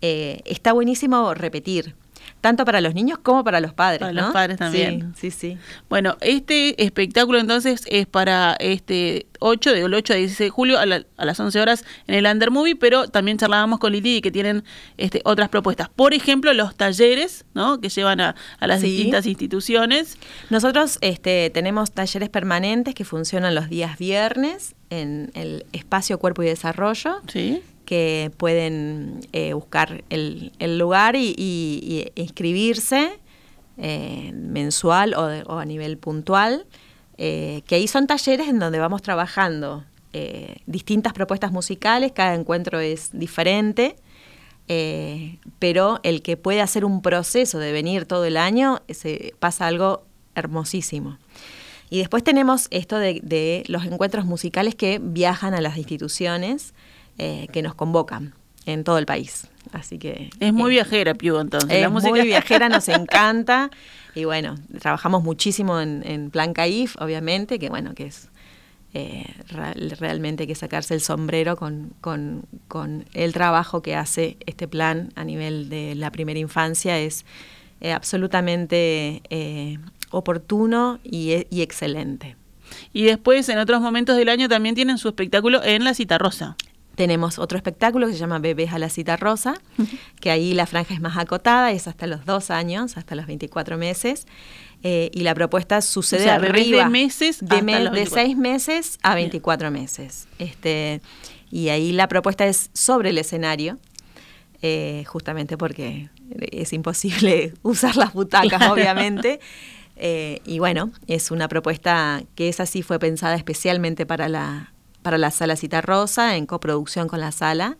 eh, 0.00 0.40
está 0.44 0.72
buenísimo 0.72 1.34
repetir, 1.34 1.94
tanto 2.44 2.66
para 2.66 2.82
los 2.82 2.92
niños 2.94 3.18
como 3.22 3.42
para 3.42 3.58
los 3.58 3.72
padres. 3.72 4.00
Para 4.00 4.12
¿no? 4.12 4.20
los 4.24 4.32
padres 4.34 4.58
también. 4.58 5.14
Sí, 5.16 5.30
sí, 5.30 5.52
sí. 5.54 5.58
Bueno, 5.88 6.18
este 6.20 6.84
espectáculo 6.84 7.38
entonces 7.38 7.84
es 7.88 8.06
para 8.06 8.52
este 8.60 9.28
8, 9.38 9.72
del 9.72 9.94
8 9.94 10.12
a 10.12 10.16
16 10.16 10.38
de 10.48 10.50
julio 10.50 10.78
a, 10.78 10.84
la- 10.84 11.06
a 11.16 11.24
las 11.24 11.40
11 11.40 11.58
horas 11.58 11.86
en 12.06 12.16
el 12.16 12.26
Under 12.26 12.50
Movie, 12.50 12.76
pero 12.76 13.08
también 13.08 13.38
charlábamos 13.38 13.78
con 13.78 13.92
Lili 13.92 14.20
que 14.20 14.30
tienen 14.30 14.62
este, 14.98 15.22
otras 15.24 15.48
propuestas. 15.48 15.88
Por 15.88 16.12
ejemplo, 16.12 16.52
los 16.52 16.76
talleres, 16.76 17.46
¿no? 17.54 17.80
Que 17.80 17.88
llevan 17.88 18.20
a, 18.20 18.34
a 18.60 18.66
las 18.66 18.82
Sí. 18.82 18.88
distintas 18.90 19.24
instituciones. 19.24 20.18
Nosotros 20.50 20.98
este, 21.00 21.48
tenemos 21.48 21.92
talleres 21.92 22.28
permanentes 22.28 22.94
que 22.94 23.06
funcionan 23.06 23.54
los 23.54 23.70
días 23.70 23.96
viernes 23.96 24.74
en 24.90 25.30
el 25.32 25.64
espacio 25.72 26.18
Cuerpo 26.18 26.42
y 26.42 26.46
Desarrollo, 26.46 27.22
Sí. 27.26 27.62
Que 27.84 28.30
pueden 28.36 29.20
eh, 29.32 29.52
buscar 29.52 30.04
el, 30.10 30.52
lugar 30.78 31.16
y, 31.16 32.10
inscribirse 32.14 33.18
eh, 33.76 34.32
mensual 34.34 35.14
o, 35.14 35.58
a 35.58 35.64
nivel 35.64 35.98
puntual, 35.98 36.66
eh, 37.18 37.62
que 37.66 37.76
ahí 37.76 37.86
son 37.86 38.06
talleres 38.06 38.48
en 38.48 38.58
donde 38.58 38.78
vamos 38.78 39.02
trabajando 39.02 39.84
distintas 40.66 41.12
propuestas 41.12 41.50
musicales, 41.50 42.12
cada 42.12 42.36
encuentro 42.36 42.78
es 42.78 43.10
diferente, 43.12 43.96
pero 45.58 45.98
el 46.04 46.22
que 46.22 46.36
puede 46.36 46.60
hacer 46.60 46.84
un 46.84 47.02
proceso 47.02 47.58
de 47.58 47.72
venir 47.72 48.06
todo 48.06 48.24
el 48.24 48.36
año, 48.36 48.80
se 48.88 49.34
pasa 49.40 49.66
algo 49.66 50.04
hermosísimo. 50.36 51.18
Y 51.90 51.98
después 51.98 52.22
tenemos 52.22 52.68
esto 52.70 52.96
de 52.96 53.64
los 53.66 53.84
encuentros 53.86 54.24
musicales 54.24 54.76
que 54.76 55.00
viajan 55.02 55.52
a 55.52 55.60
las 55.60 55.78
instituciones 55.78 56.73
eh, 57.18 57.48
que 57.52 57.62
nos 57.62 57.74
convocan 57.74 58.34
en 58.66 58.82
todo 58.84 58.98
el 58.98 59.06
país. 59.06 59.48
Así 59.72 59.98
que 59.98 60.30
Es 60.40 60.52
muy 60.52 60.70
eh, 60.72 60.74
viajera, 60.76 61.14
Piu, 61.14 61.38
entonces. 61.38 61.70
es 61.70 61.80
la 61.82 61.88
música. 61.88 62.10
muy 62.10 62.22
viajera, 62.22 62.68
nos 62.68 62.88
encanta. 62.88 63.70
Y 64.14 64.24
bueno, 64.24 64.54
trabajamos 64.80 65.22
muchísimo 65.24 65.80
en, 65.80 66.02
en 66.06 66.30
Plan 66.30 66.52
CAIF, 66.54 66.96
obviamente, 67.00 67.58
que 67.58 67.68
bueno, 67.68 67.94
que 67.94 68.06
es 68.06 68.28
eh, 68.96 69.26
realmente 69.98 70.44
hay 70.44 70.46
que 70.46 70.54
sacarse 70.54 70.94
el 70.94 71.00
sombrero 71.00 71.56
con, 71.56 71.92
con- 72.00 72.44
con 72.68 73.04
el 73.12 73.32
trabajo 73.32 73.82
que 73.82 73.96
hace 73.96 74.36
este 74.46 74.68
plan 74.68 75.10
a 75.16 75.24
nivel 75.24 75.68
de 75.68 75.96
la 75.96 76.12
primera 76.12 76.38
infancia. 76.38 76.98
Es 77.00 77.24
eh, 77.80 77.92
absolutamente 77.92 79.20
eh, 79.30 79.78
oportuno 80.10 81.00
y, 81.02 81.44
y 81.50 81.62
excelente. 81.62 82.36
Y 82.92 83.02
después, 83.02 83.48
en 83.48 83.58
otros 83.58 83.80
momentos 83.80 84.16
del 84.16 84.28
año, 84.28 84.48
también 84.48 84.74
tienen 84.76 84.96
su 84.98 85.08
espectáculo 85.08 85.62
en 85.64 85.82
la 85.84 85.92
Cita 85.94 86.16
Rosa. 86.18 86.56
Tenemos 86.94 87.38
otro 87.38 87.56
espectáculo 87.58 88.06
que 88.06 88.12
se 88.12 88.18
llama 88.18 88.38
Bebés 88.38 88.72
a 88.72 88.78
la 88.78 88.88
cita 88.88 89.16
rosa, 89.16 89.54
que 90.20 90.30
ahí 90.30 90.54
la 90.54 90.66
franja 90.66 90.94
es 90.94 91.00
más 91.00 91.16
acotada, 91.16 91.72
es 91.72 91.88
hasta 91.88 92.06
los 92.06 92.24
dos 92.24 92.50
años, 92.50 92.96
hasta 92.96 93.14
los 93.14 93.26
24 93.26 93.76
meses. 93.78 94.26
eh, 94.82 95.10
y 95.14 95.22
la 95.22 95.34
propuesta 95.34 95.80
sucede 95.80 96.20
O 96.20 96.24
sea, 96.24 96.34
arriba 96.34 96.84
de 96.84 96.90
meses 96.90 97.38
de, 97.40 97.46
hasta 97.56 97.62
me- 97.64 97.80
los 97.80 97.92
de 97.92 98.00
24. 98.00 98.22
seis 98.22 98.36
meses 98.36 98.98
a 99.02 99.14
Bien. 99.14 99.26
24 99.30 99.70
meses. 99.70 100.28
Este, 100.38 101.00
y 101.50 101.70
ahí 101.70 101.92
la 101.92 102.06
propuesta 102.08 102.46
es 102.46 102.68
sobre 102.74 103.10
el 103.10 103.18
escenario, 103.18 103.78
eh, 104.62 105.04
justamente 105.06 105.56
porque 105.56 106.10
es 106.52 106.72
imposible 106.72 107.54
usar 107.62 107.96
las 107.96 108.12
butacas, 108.12 108.48
Claro. 108.58 108.72
obviamente. 108.74 109.40
Eh, 109.96 110.40
y 110.44 110.58
bueno, 110.58 110.90
es 111.06 111.30
una 111.30 111.48
propuesta 111.48 112.22
que 112.34 112.48
esa 112.48 112.66
sí 112.66 112.82
fue 112.82 112.98
pensada 112.98 113.36
especialmente 113.36 114.04
para 114.06 114.28
la, 114.28 114.72
para 115.04 115.18
la 115.18 115.30
Sala 115.30 115.54
Cita 115.54 115.80
Rosa, 115.80 116.34
en 116.36 116.46
coproducción 116.46 117.06
con 117.06 117.20
la 117.20 117.30
Sala, 117.30 117.76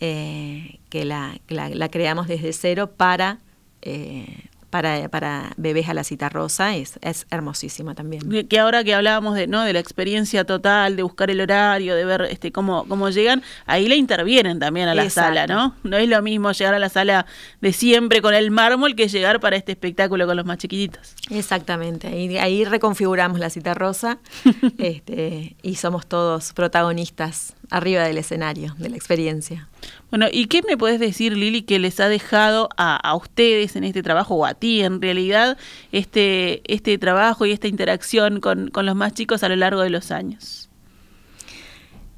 eh, 0.00 0.80
que 0.90 1.04
la, 1.04 1.38
la- 1.48 1.68
la 1.68 1.88
creamos 1.88 2.26
desde 2.26 2.52
cero 2.52 2.90
para, 2.96 3.38
eh, 3.82 4.46
para, 4.74 5.08
para 5.08 5.52
Bebés 5.56 5.88
a 5.88 5.94
la 5.94 6.02
Cita 6.02 6.28
Rosa. 6.28 6.74
Es, 6.74 6.98
es 7.00 7.26
hermosísima 7.30 7.94
también. 7.94 8.28
Que- 8.28 8.44
Que 8.48 8.58
ahora 8.58 8.82
que 8.82 8.92
hablábamos 8.92 9.36
de, 9.36 9.46
¿no? 9.46 9.62
de 9.62 9.72
la 9.72 9.78
experiencia 9.78 10.42
total, 10.44 10.96
de 10.96 11.04
buscar 11.04 11.30
el 11.30 11.40
horario, 11.40 11.94
de 11.94 12.04
ver 12.04 12.22
este 12.22 12.50
cómo, 12.50 12.84
cómo 12.88 13.08
llegan, 13.10 13.40
ahí 13.66 13.86
le 13.86 13.94
intervienen 13.94 14.58
también 14.58 14.88
a 14.88 14.94
la 14.96 15.04
Exacto. 15.04 15.28
sala, 15.28 15.46
¿no? 15.46 15.76
No 15.84 15.96
es 15.96 16.08
lo 16.08 16.20
mismo 16.22 16.50
llegar 16.50 16.74
a 16.74 16.80
la 16.80 16.88
sala 16.88 17.24
de 17.60 17.72
siempre 17.72 18.20
con 18.20 18.34
el 18.34 18.50
mármol 18.50 18.96
que 18.96 19.06
llegar 19.06 19.38
para 19.38 19.54
este 19.54 19.70
espectáculo 19.70 20.26
con 20.26 20.36
los 20.36 20.44
más 20.44 20.58
chiquititos. 20.58 21.14
Exactamente, 21.30 22.08
ahí, 22.08 22.36
ahí 22.38 22.64
reconfiguramos 22.64 23.38
la 23.38 23.50
cita 23.50 23.74
rosa 23.74 24.18
este, 24.78 25.54
y 25.62 25.76
somos 25.76 26.04
todos 26.08 26.52
protagonistas 26.52 27.54
arriba 27.76 28.02
del 28.04 28.18
escenario, 28.18 28.74
de 28.78 28.88
la 28.88 28.96
experiencia. 28.96 29.68
Bueno, 30.10 30.26
¿y 30.30 30.46
qué 30.46 30.62
me 30.66 30.76
puedes 30.76 31.00
decir, 31.00 31.36
Lili, 31.36 31.62
que 31.62 31.78
les 31.78 31.98
ha 32.00 32.08
dejado 32.08 32.68
a, 32.76 32.96
a 32.96 33.14
ustedes 33.16 33.76
en 33.76 33.84
este 33.84 34.02
trabajo, 34.02 34.34
o 34.36 34.46
a 34.46 34.54
ti 34.54 34.82
en 34.82 35.00
realidad, 35.02 35.56
este, 35.92 36.62
este 36.72 36.98
trabajo 36.98 37.46
y 37.46 37.52
esta 37.52 37.66
interacción 37.68 38.40
con, 38.40 38.68
con 38.70 38.86
los 38.86 38.94
más 38.94 39.12
chicos 39.14 39.42
a 39.42 39.48
lo 39.48 39.56
largo 39.56 39.80
de 39.82 39.90
los 39.90 40.10
años? 40.10 40.68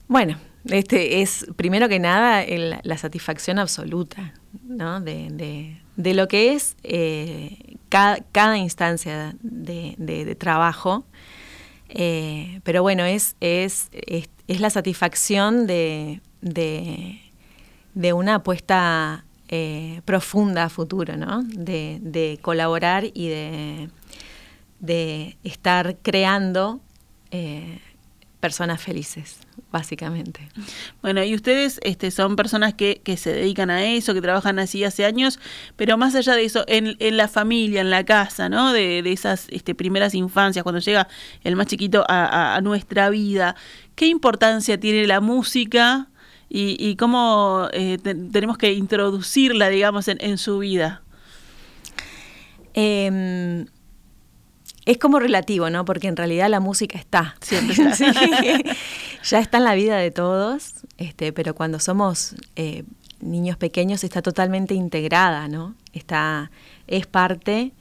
Bueno, 0.08 0.38
este 0.66 1.22
es 1.22 1.46
primero 1.56 1.88
que 1.88 1.98
nada 1.98 2.42
el- 2.42 2.76
la 2.82 2.98
satisfacción 2.98 3.58
absoluta 3.58 4.34
¿no? 4.64 5.00
de, 5.00 5.28
de- 5.30 5.80
de 5.96 6.12
lo 6.14 6.28
que 6.28 6.52
es 6.52 6.76
eh, 6.82 7.76
cada, 7.88 8.18
cada 8.32 8.58
instancia 8.58 9.34
de, 9.40 9.94
de- 9.96 10.34
trabajo. 10.34 11.04
Eh, 11.88 12.60
pero 12.64 12.82
bueno, 12.82 13.04
es, 13.04 13.36
es, 13.40 13.88
es, 13.92 14.28
es 14.48 14.60
la 14.60 14.70
satisfacción 14.70 15.66
de, 15.66 16.20
de, 16.40 18.12
una 18.12 18.36
apuesta 18.36 19.24
eh, 19.48 20.00
profunda 20.04 20.64
a 20.64 20.68
futuro, 20.68 21.16
¿no? 21.16 21.42
De, 21.42 22.38
colaborar 22.42 23.04
y 23.12 23.28
de, 23.28 23.88
de 24.80 25.36
estar 25.42 25.96
creando 26.02 26.80
eh, 27.30 27.80
personas 28.40 28.80
felices, 28.82 29.38
básicamente. 29.72 30.48
Bueno, 31.02 31.24
y 31.24 31.34
ustedes 31.34 31.80
este, 31.82 32.10
son 32.10 32.36
personas 32.36 32.74
que, 32.74 33.00
que 33.02 33.16
se 33.16 33.32
dedican 33.32 33.70
a 33.70 33.84
eso, 33.84 34.12
que 34.14 34.20
trabajan 34.20 34.58
así 34.58 34.84
hace 34.84 35.04
años, 35.04 35.38
pero 35.76 35.96
más 35.96 36.14
allá 36.14 36.34
de 36.34 36.44
eso, 36.44 36.64
en, 36.68 36.96
en 37.00 37.16
la 37.16 37.28
familia, 37.28 37.80
en 37.80 37.90
la 37.90 38.04
casa, 38.04 38.48
¿no? 38.48 38.72
De, 38.72 39.02
de 39.02 39.12
esas 39.12 39.46
este, 39.50 39.74
primeras 39.74 40.14
infancias, 40.14 40.62
cuando 40.62 40.80
llega 40.80 41.08
el 41.44 41.56
más 41.56 41.66
chiquito 41.66 42.04
a, 42.08 42.24
a- 42.26 42.56
a 42.56 42.60
nuestra 42.60 43.08
vida, 43.10 43.56
¿qué 43.94 44.06
importancia 44.06 44.78
tiene 44.78 45.06
la 45.06 45.20
música 45.20 46.08
y, 46.48 46.76
y 46.78 46.96
cómo 46.96 47.68
eh, 47.72 47.98
te- 48.02 48.14
tenemos 48.14 48.58
que 48.58 48.72
introducirla, 48.74 49.68
digamos, 49.70 50.08
en, 50.08 50.18
en 50.20 50.36
su 50.38 50.58
vida? 50.58 51.02
Eh, 52.74 53.64
es 54.86 54.96
como 54.98 55.18
relativo, 55.18 55.68
¿no? 55.68 55.84
Porque 55.84 56.08
en 56.08 56.16
realidad 56.16 56.48
la 56.48 56.60
música 56.60 56.98
está. 56.98 57.36
Siempre 57.42 57.74
está. 57.74 57.94
Sí. 57.96 58.04
ya 59.24 59.38
está 59.40 59.58
en 59.58 59.64
la 59.64 59.74
vida 59.74 59.96
de 59.98 60.10
todos, 60.10 60.72
este, 60.96 61.32
pero 61.32 61.54
cuando 61.54 61.78
somos 61.80 62.34
eh, 62.56 62.84
niños 63.20 63.56
pequeños 63.56 64.02
está 64.04 64.22
totalmente 64.22 64.74
integrada, 64.74 65.48
¿no? 65.48 65.74
Está, 65.92 66.50
es 66.86 67.06
parte, 67.06 67.72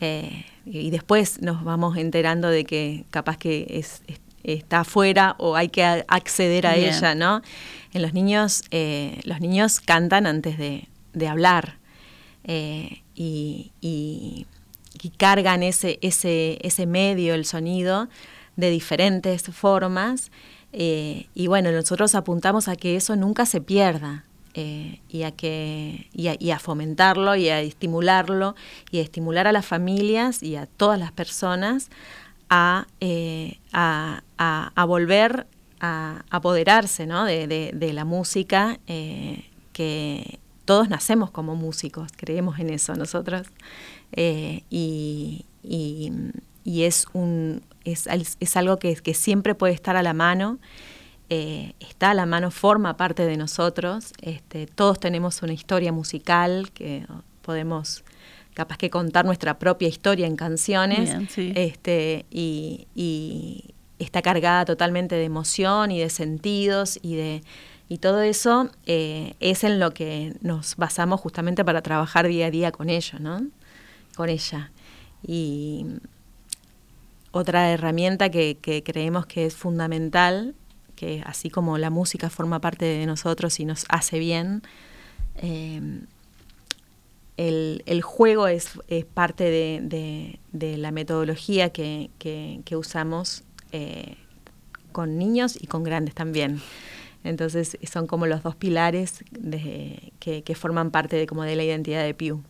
eh, 0.00 0.44
y 0.66 0.90
después 0.90 1.40
nos 1.40 1.64
vamos 1.64 1.96
enterando 1.96 2.48
de 2.48 2.64
que 2.64 3.04
capaz 3.10 3.36
que 3.38 3.66
es, 3.70 4.02
es- 4.06 4.20
está 4.44 4.80
afuera 4.80 5.34
o 5.38 5.56
hay 5.56 5.68
que 5.68 5.82
acceder 6.08 6.66
a 6.66 6.74
Bien. 6.74 6.94
ella, 6.94 7.14
¿no? 7.14 7.42
En 7.92 8.02
los 8.02 8.14
niños, 8.14 8.62
eh, 8.70 9.20
los 9.24 9.40
niños 9.40 9.80
cantan 9.80 10.26
antes 10.26 10.56
de, 10.58 10.88
de 11.12 11.28
hablar 11.28 11.76
eh, 12.44 13.02
y, 13.14 13.72
y- 13.80 14.46
y 15.02 15.10
cargan 15.10 15.62
ese, 15.62 15.98
ese, 16.02 16.58
ese 16.62 16.86
medio, 16.86 17.34
el 17.34 17.44
sonido, 17.44 18.08
de 18.56 18.70
diferentes 18.70 19.42
formas. 19.44 20.30
eh, 20.72 21.26
y 21.34 21.46
bueno, 21.46 21.70
nosotros 21.72 22.14
apuntamos 22.14 22.68
a 22.68 22.76
que 22.76 22.96
eso 22.96 23.16
nunca 23.16 23.46
se 23.46 23.60
pierda. 23.60 24.24
eh, 24.54 25.00
y, 25.08 25.22
a 25.22 25.30
que, 25.30 26.08
y, 26.12 26.50
a, 26.50 26.58
fomentarlo 26.58 27.36
y 27.36 27.48
a 27.48 27.60
estimularlo 27.60 28.56
y 28.90 28.98
a 28.98 29.02
estimular 29.02 29.46
a 29.46 29.52
las 29.52 29.64
familias 29.66 30.42
y 30.42 30.56
a 30.56 30.66
todas 30.66 30.98
las 30.98 31.12
personas 31.12 31.90
a, 32.50 32.86
eh, 33.00 33.58
a, 33.72 34.22
a- 34.36 34.84
volver 34.84 35.46
a 35.80 36.24
apoderarse 36.30 37.06
¿no? 37.06 37.24
de, 37.24 37.46
de- 37.46 37.92
la 37.92 38.04
música, 38.04 38.78
que 39.72 40.40
todos 40.68 40.88
nacemos 40.90 41.30
como 41.30 41.56
músicos, 41.56 42.12
creemos 42.14 42.58
en 42.58 42.68
eso 42.70 42.94
nosotros, 42.94 43.46
eh, 44.12 44.62
y, 44.70 45.44
y- 45.62 46.12
y 46.64 46.82
es, 46.82 47.06
un, 47.14 47.62
es, 47.84 48.06
al- 48.06 48.26
es 48.38 48.56
algo 48.56 48.78
que, 48.78 48.94
que 48.96 49.14
siempre 49.14 49.54
puede 49.54 49.72
estar 49.72 49.96
a 49.96 50.02
la 50.02 50.12
mano, 50.12 50.58
eh, 51.30 51.72
está 51.80 52.10
a 52.10 52.14
la 52.14 52.26
mano, 52.26 52.50
forma 52.50 52.96
parte 52.98 53.24
de 53.24 53.36
nosotros, 53.38 54.12
este, 54.20 54.66
todos 54.66 55.00
tenemos 55.00 55.42
una 55.42 55.54
historia 55.54 55.90
musical 55.92 56.70
que 56.72 57.06
podemos 57.42 58.04
capaz 58.54 58.76
que 58.76 58.90
contar 58.90 59.24
nuestra 59.24 59.58
propia 59.58 59.88
historia 59.88 60.26
en 60.26 60.36
canciones 60.36 61.04
Bien, 61.08 61.28
sí. 61.30 61.52
este, 61.54 62.26
y, 62.30 62.86
y 62.94 63.74
está 63.98 64.20
cargada 64.20 64.64
totalmente 64.66 65.14
de 65.14 65.24
emoción 65.24 65.90
y 65.90 65.98
de 66.00 66.10
sentidos 66.10 66.98
y 67.02 67.14
de 67.16 67.42
y 67.88 67.98
todo 67.98 68.22
eso 68.22 68.70
eh, 68.86 69.34
es 69.40 69.64
en 69.64 69.80
lo 69.80 69.92
que 69.92 70.34
nos 70.40 70.76
basamos 70.76 71.20
justamente 71.20 71.64
para 71.64 71.82
trabajar 71.82 72.28
día 72.28 72.46
a 72.46 72.50
día 72.50 72.72
con 72.72 72.90
ello, 72.90 73.18
¿no? 73.18 73.46
Con 74.14 74.28
ella. 74.28 74.70
Y 75.26 75.86
otra 77.30 77.70
herramienta 77.70 78.30
que, 78.30 78.58
creemos 78.84 79.26
que 79.26 79.46
es 79.46 79.54
fundamental, 79.54 80.54
que 80.96 81.22
así 81.24 81.48
como 81.48 81.78
la 81.78 81.90
música 81.90 82.28
forma 82.28 82.60
parte 82.60 82.84
de 82.84 83.06
nosotros 83.06 83.58
y 83.60 83.64
nos 83.64 83.86
hace 83.88 84.18
bien, 84.18 84.62
eh, 85.36 86.00
el, 87.36 88.02
juego 88.02 88.48
es, 88.48 88.70
parte 89.14 89.44
de, 89.44 90.76
la 90.76 90.90
metodología 90.90 91.70
que 91.70 92.76
usamos 92.76 93.44
eh, 93.72 94.16
con 94.92 95.18
niños 95.18 95.56
y 95.60 95.66
con 95.66 95.84
grandes 95.84 96.14
también. 96.14 96.60
Entonces 97.28 97.78
son 97.90 98.06
como 98.06 98.26
los 98.26 98.42
dos 98.42 98.56
pilares 98.56 99.24
de, 99.30 100.12
que, 100.18 100.42
que, 100.42 100.54
forman 100.54 100.90
parte 100.90 101.16
de, 101.16 101.26
como 101.26 101.42
de 101.44 101.56
la 101.56 101.64
identidad 101.64 102.02
de 102.04 102.14
Pew. 102.14 102.42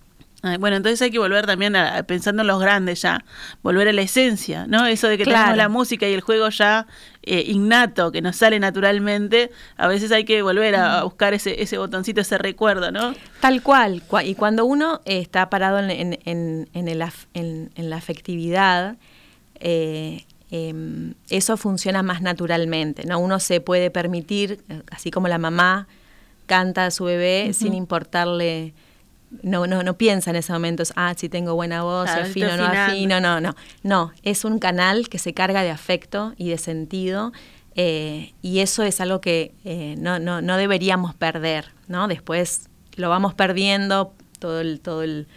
Bueno, 0.60 0.76
entonces 0.76 1.02
hay 1.02 1.10
que 1.10 1.18
volver 1.18 1.46
también 1.46 1.74
a, 1.74 2.04
pensando 2.04 2.42
en 2.42 2.46
los 2.46 2.60
grandes 2.60 3.02
ya, 3.02 3.24
volver 3.60 3.88
a 3.88 3.92
la 3.92 4.02
esencia, 4.02 4.68
¿no? 4.68 4.86
Eso 4.86 5.08
de 5.08 5.18
que 5.18 5.24
tenemos 5.24 5.56
la 5.56 5.68
música 5.68 6.08
y 6.08 6.12
el 6.14 6.20
juego 6.20 6.48
ya 6.50 6.86
eh, 7.24 7.42
innato, 7.48 8.12
que 8.12 8.22
nos 8.22 8.36
sale 8.36 8.60
naturalmente, 8.60 9.50
a 9.76 9.88
veces 9.88 10.12
hay 10.12 10.24
que 10.24 10.40
volver 10.42 10.76
a, 10.76 11.02
buscar 11.02 11.34
ese, 11.34 11.60
ese 11.60 11.76
botoncito, 11.76 12.20
ese 12.20 12.38
recuerdo, 12.38 12.92
¿no? 12.92 13.14
Tal 13.40 13.62
cual, 13.62 14.04
y 14.24 14.34
cuando 14.36 14.64
uno 14.64 15.00
está 15.06 15.50
parado 15.50 15.80
en, 15.80 15.90
en, 15.90 16.68
en, 16.72 17.70
en 17.74 17.90
la 17.90 17.96
afectividad, 17.96 18.96
eh, 19.60 20.24
em, 20.50 21.14
eso 21.30 21.56
funciona 21.56 22.02
más 22.02 22.22
naturalmente, 22.22 23.04
¿no? 23.04 23.18
Uno 23.18 23.40
se 23.40 23.60
puede 23.60 23.90
permitir, 23.90 24.64
así 24.90 25.10
como 25.10 25.28
la 25.28 25.38
mamá 25.38 25.88
canta 26.46 26.86
a 26.86 26.90
su 26.90 27.04
bebé 27.04 27.52
sin 27.52 27.74
importarle 27.74 28.72
no, 29.42 29.66
no, 29.66 29.82
no 29.82 29.98
piensa 29.98 30.30
en 30.30 30.36
ese 30.36 30.52
momento, 30.52 30.82
ah, 30.96 31.14
si 31.16 31.28
tengo 31.28 31.54
buena 31.54 31.82
voz, 31.82 32.08
afino, 32.08 32.56
no 32.56 32.64
afino, 32.64 33.20
no, 33.20 33.40
no. 33.40 33.54
No, 33.82 34.12
es 34.22 34.44
un 34.44 34.58
canal 34.58 35.08
que 35.08 35.18
se 35.18 35.34
carga 35.34 35.62
de 35.62 35.70
afecto 35.70 36.32
y 36.36 36.48
de 36.48 36.58
sentido 36.58 37.32
eh, 37.74 38.32
y 38.42 38.60
eso 38.60 38.82
es 38.82 39.00
algo 39.00 39.20
que 39.20 39.54
eh, 39.64 39.94
no, 39.98 40.18
no, 40.18 40.42
no 40.42 40.56
deberíamos 40.56 41.14
perder, 41.14 41.66
¿no? 41.86 42.08
Después 42.08 42.68
lo 42.96 43.08
vamos 43.08 43.34
perdiendo, 43.34 44.14
todo 44.40 44.60
el, 44.60 44.80
todo 44.80 45.02
el, 45.02 45.28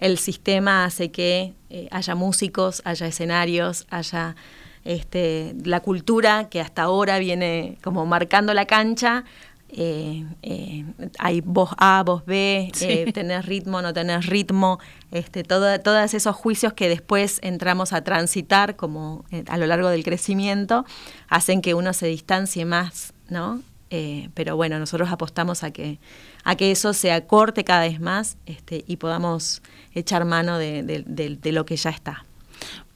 el 0.00 0.18
sistema 0.18 0.84
hace 0.84 1.10
que 1.12 1.52
eh, 1.68 1.86
haya 1.90 2.14
músicos, 2.14 2.82
haya 2.84 3.06
escenarios, 3.06 3.86
haya 3.90 4.34
este, 4.84 5.54
la 5.62 5.80
cultura 5.80 6.48
que 6.48 6.60
hasta 6.60 6.82
ahora 6.82 7.18
viene 7.18 7.76
como 7.84 8.06
marcando 8.06 8.54
la 8.54 8.64
cancha, 8.64 9.24
eh, 9.68 10.24
eh, 10.42 10.84
hay 11.18 11.42
voz 11.42 11.70
A, 11.76 12.02
voz 12.04 12.24
B, 12.24 12.72
tener 13.14 13.46
ritmo, 13.46 13.82
no 13.82 13.92
tener 13.92 14.22
ritmo, 14.22 14.80
este, 15.12 15.44
todos 15.44 16.14
esos 16.14 16.34
juicios 16.34 16.72
que 16.72 16.88
después 16.88 17.38
entramos 17.42 17.92
a 17.92 18.02
transitar 18.02 18.76
como 18.76 19.26
a 19.48 19.58
lo 19.58 19.66
largo 19.66 19.90
del 19.90 20.02
crecimiento, 20.02 20.86
hacen 21.28 21.60
que 21.60 21.74
uno 21.74 21.92
se 21.92 22.06
distancie 22.06 22.64
más, 22.64 23.12
¿no? 23.28 23.60
pero 24.34 24.54
bueno, 24.54 24.78
nosotros 24.78 25.10
apostamos 25.10 25.64
a 25.64 25.72
que, 25.72 25.98
a 26.44 26.56
que 26.56 26.70
eso 26.70 26.92
se 26.92 27.12
acorte 27.12 27.64
cada 27.64 27.82
vez 27.82 28.00
más 28.00 28.36
este, 28.46 28.84
y 28.86 28.96
podamos 28.96 29.62
echar 29.92 30.24
mano 30.24 30.58
de 30.58 31.52
lo 31.52 31.66
que 31.66 31.76
ya 31.76 31.90
está. 31.90 32.24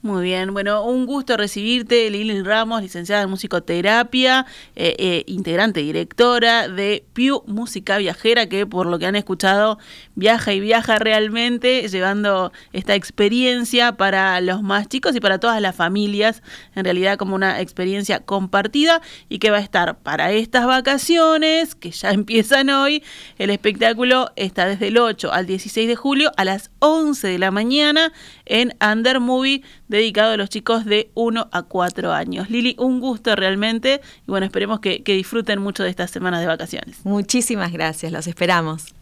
Muy 0.05 0.23
bien, 0.23 0.53
bueno, 0.53 0.85
un 0.85 1.07
gusto 1.07 1.35
recibirte, 1.35 2.11
Lili 2.11 2.43
Ramos, 2.43 2.83
licenciada 2.83 3.23
en 3.23 3.29
musicoterapia, 3.31 4.45
eh, 4.75 4.95
eh, 4.99 5.23
integrante, 5.25 5.79
directora 5.79 6.67
de 6.67 7.03
Piu 7.13 7.41
Música 7.47 7.97
Viajera, 7.97 8.47
que 8.47 8.67
por 8.67 8.85
lo 8.85 8.99
que 8.99 9.07
han 9.07 9.15
escuchado 9.15 9.79
viaja 10.13 10.53
y 10.53 10.59
viaja 10.59 10.99
realmente, 10.99 11.87
llevando 11.87 12.53
esta 12.71 12.93
experiencia 12.93 13.97
para 13.97 14.39
los 14.41 14.61
más 14.61 14.89
chicos 14.89 15.15
y 15.15 15.19
para 15.19 15.39
todas 15.39 15.59
las 15.59 15.75
familias, 15.75 16.43
en 16.75 16.83
realidad 16.83 17.17
como 17.17 17.33
una 17.33 17.59
experiencia 17.59 18.19
compartida 18.19 19.01
y 19.27 19.39
que 19.39 19.49
va 19.49 19.57
a 19.57 19.61
estar 19.61 19.97
para 19.97 20.31
estas 20.33 20.67
vacaciones, 20.67 21.73
que 21.73 21.89
ya 21.89 22.11
empiezan 22.11 22.69
hoy. 22.69 23.01
El 23.39 23.49
espectáculo 23.49 24.29
está 24.35 24.67
desde 24.67 24.89
el 24.89 24.99
8 24.99 25.33
al 25.33 25.47
16 25.47 25.87
de 25.87 25.95
julio 25.95 26.31
a 26.37 26.45
las 26.45 26.69
11 26.77 27.27
de 27.27 27.39
la 27.39 27.49
mañana 27.49 28.13
en 28.45 28.75
Under 28.79 29.19
Movie 29.19 29.63
dedicado 29.95 30.33
a 30.33 30.37
los 30.37 30.49
chicos 30.49 30.85
de 30.85 31.09
1 31.13 31.49
a 31.51 31.63
4 31.63 32.13
años. 32.13 32.49
Lili, 32.49 32.75
un 32.77 32.99
gusto 32.99 33.35
realmente 33.35 34.01
y 34.27 34.31
bueno, 34.31 34.45
esperemos 34.45 34.79
que, 34.79 35.03
que 35.03 35.13
disfruten 35.13 35.61
mucho 35.61 35.83
de 35.83 35.89
estas 35.89 36.11
semanas 36.11 36.41
de 36.41 36.47
vacaciones. 36.47 37.05
Muchísimas 37.05 37.71
gracias, 37.71 38.11
los 38.11 38.27
esperamos. 38.27 38.93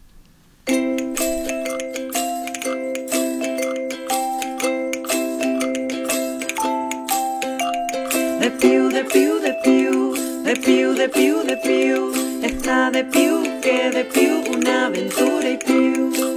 De 8.40 8.50
piu, 8.60 8.88
de 8.88 9.04
piu, 9.04 9.40
de 9.40 9.54
piu, 9.64 10.14
de 10.44 10.56
piu, 10.56 10.94
de 10.94 11.08
piu, 11.08 11.42
de 11.44 11.56
piu, 11.56 12.12
está 12.42 12.90
de 12.90 13.04
piu, 13.04 13.42
que 13.62 13.90
de 13.90 14.04
piu, 14.04 14.42
una 14.54 14.86
aventura 14.86 15.50
y 15.50 15.56
piu. 15.56 16.33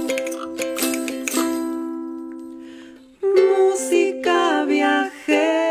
música 3.36 4.64
viajera. 4.64 5.67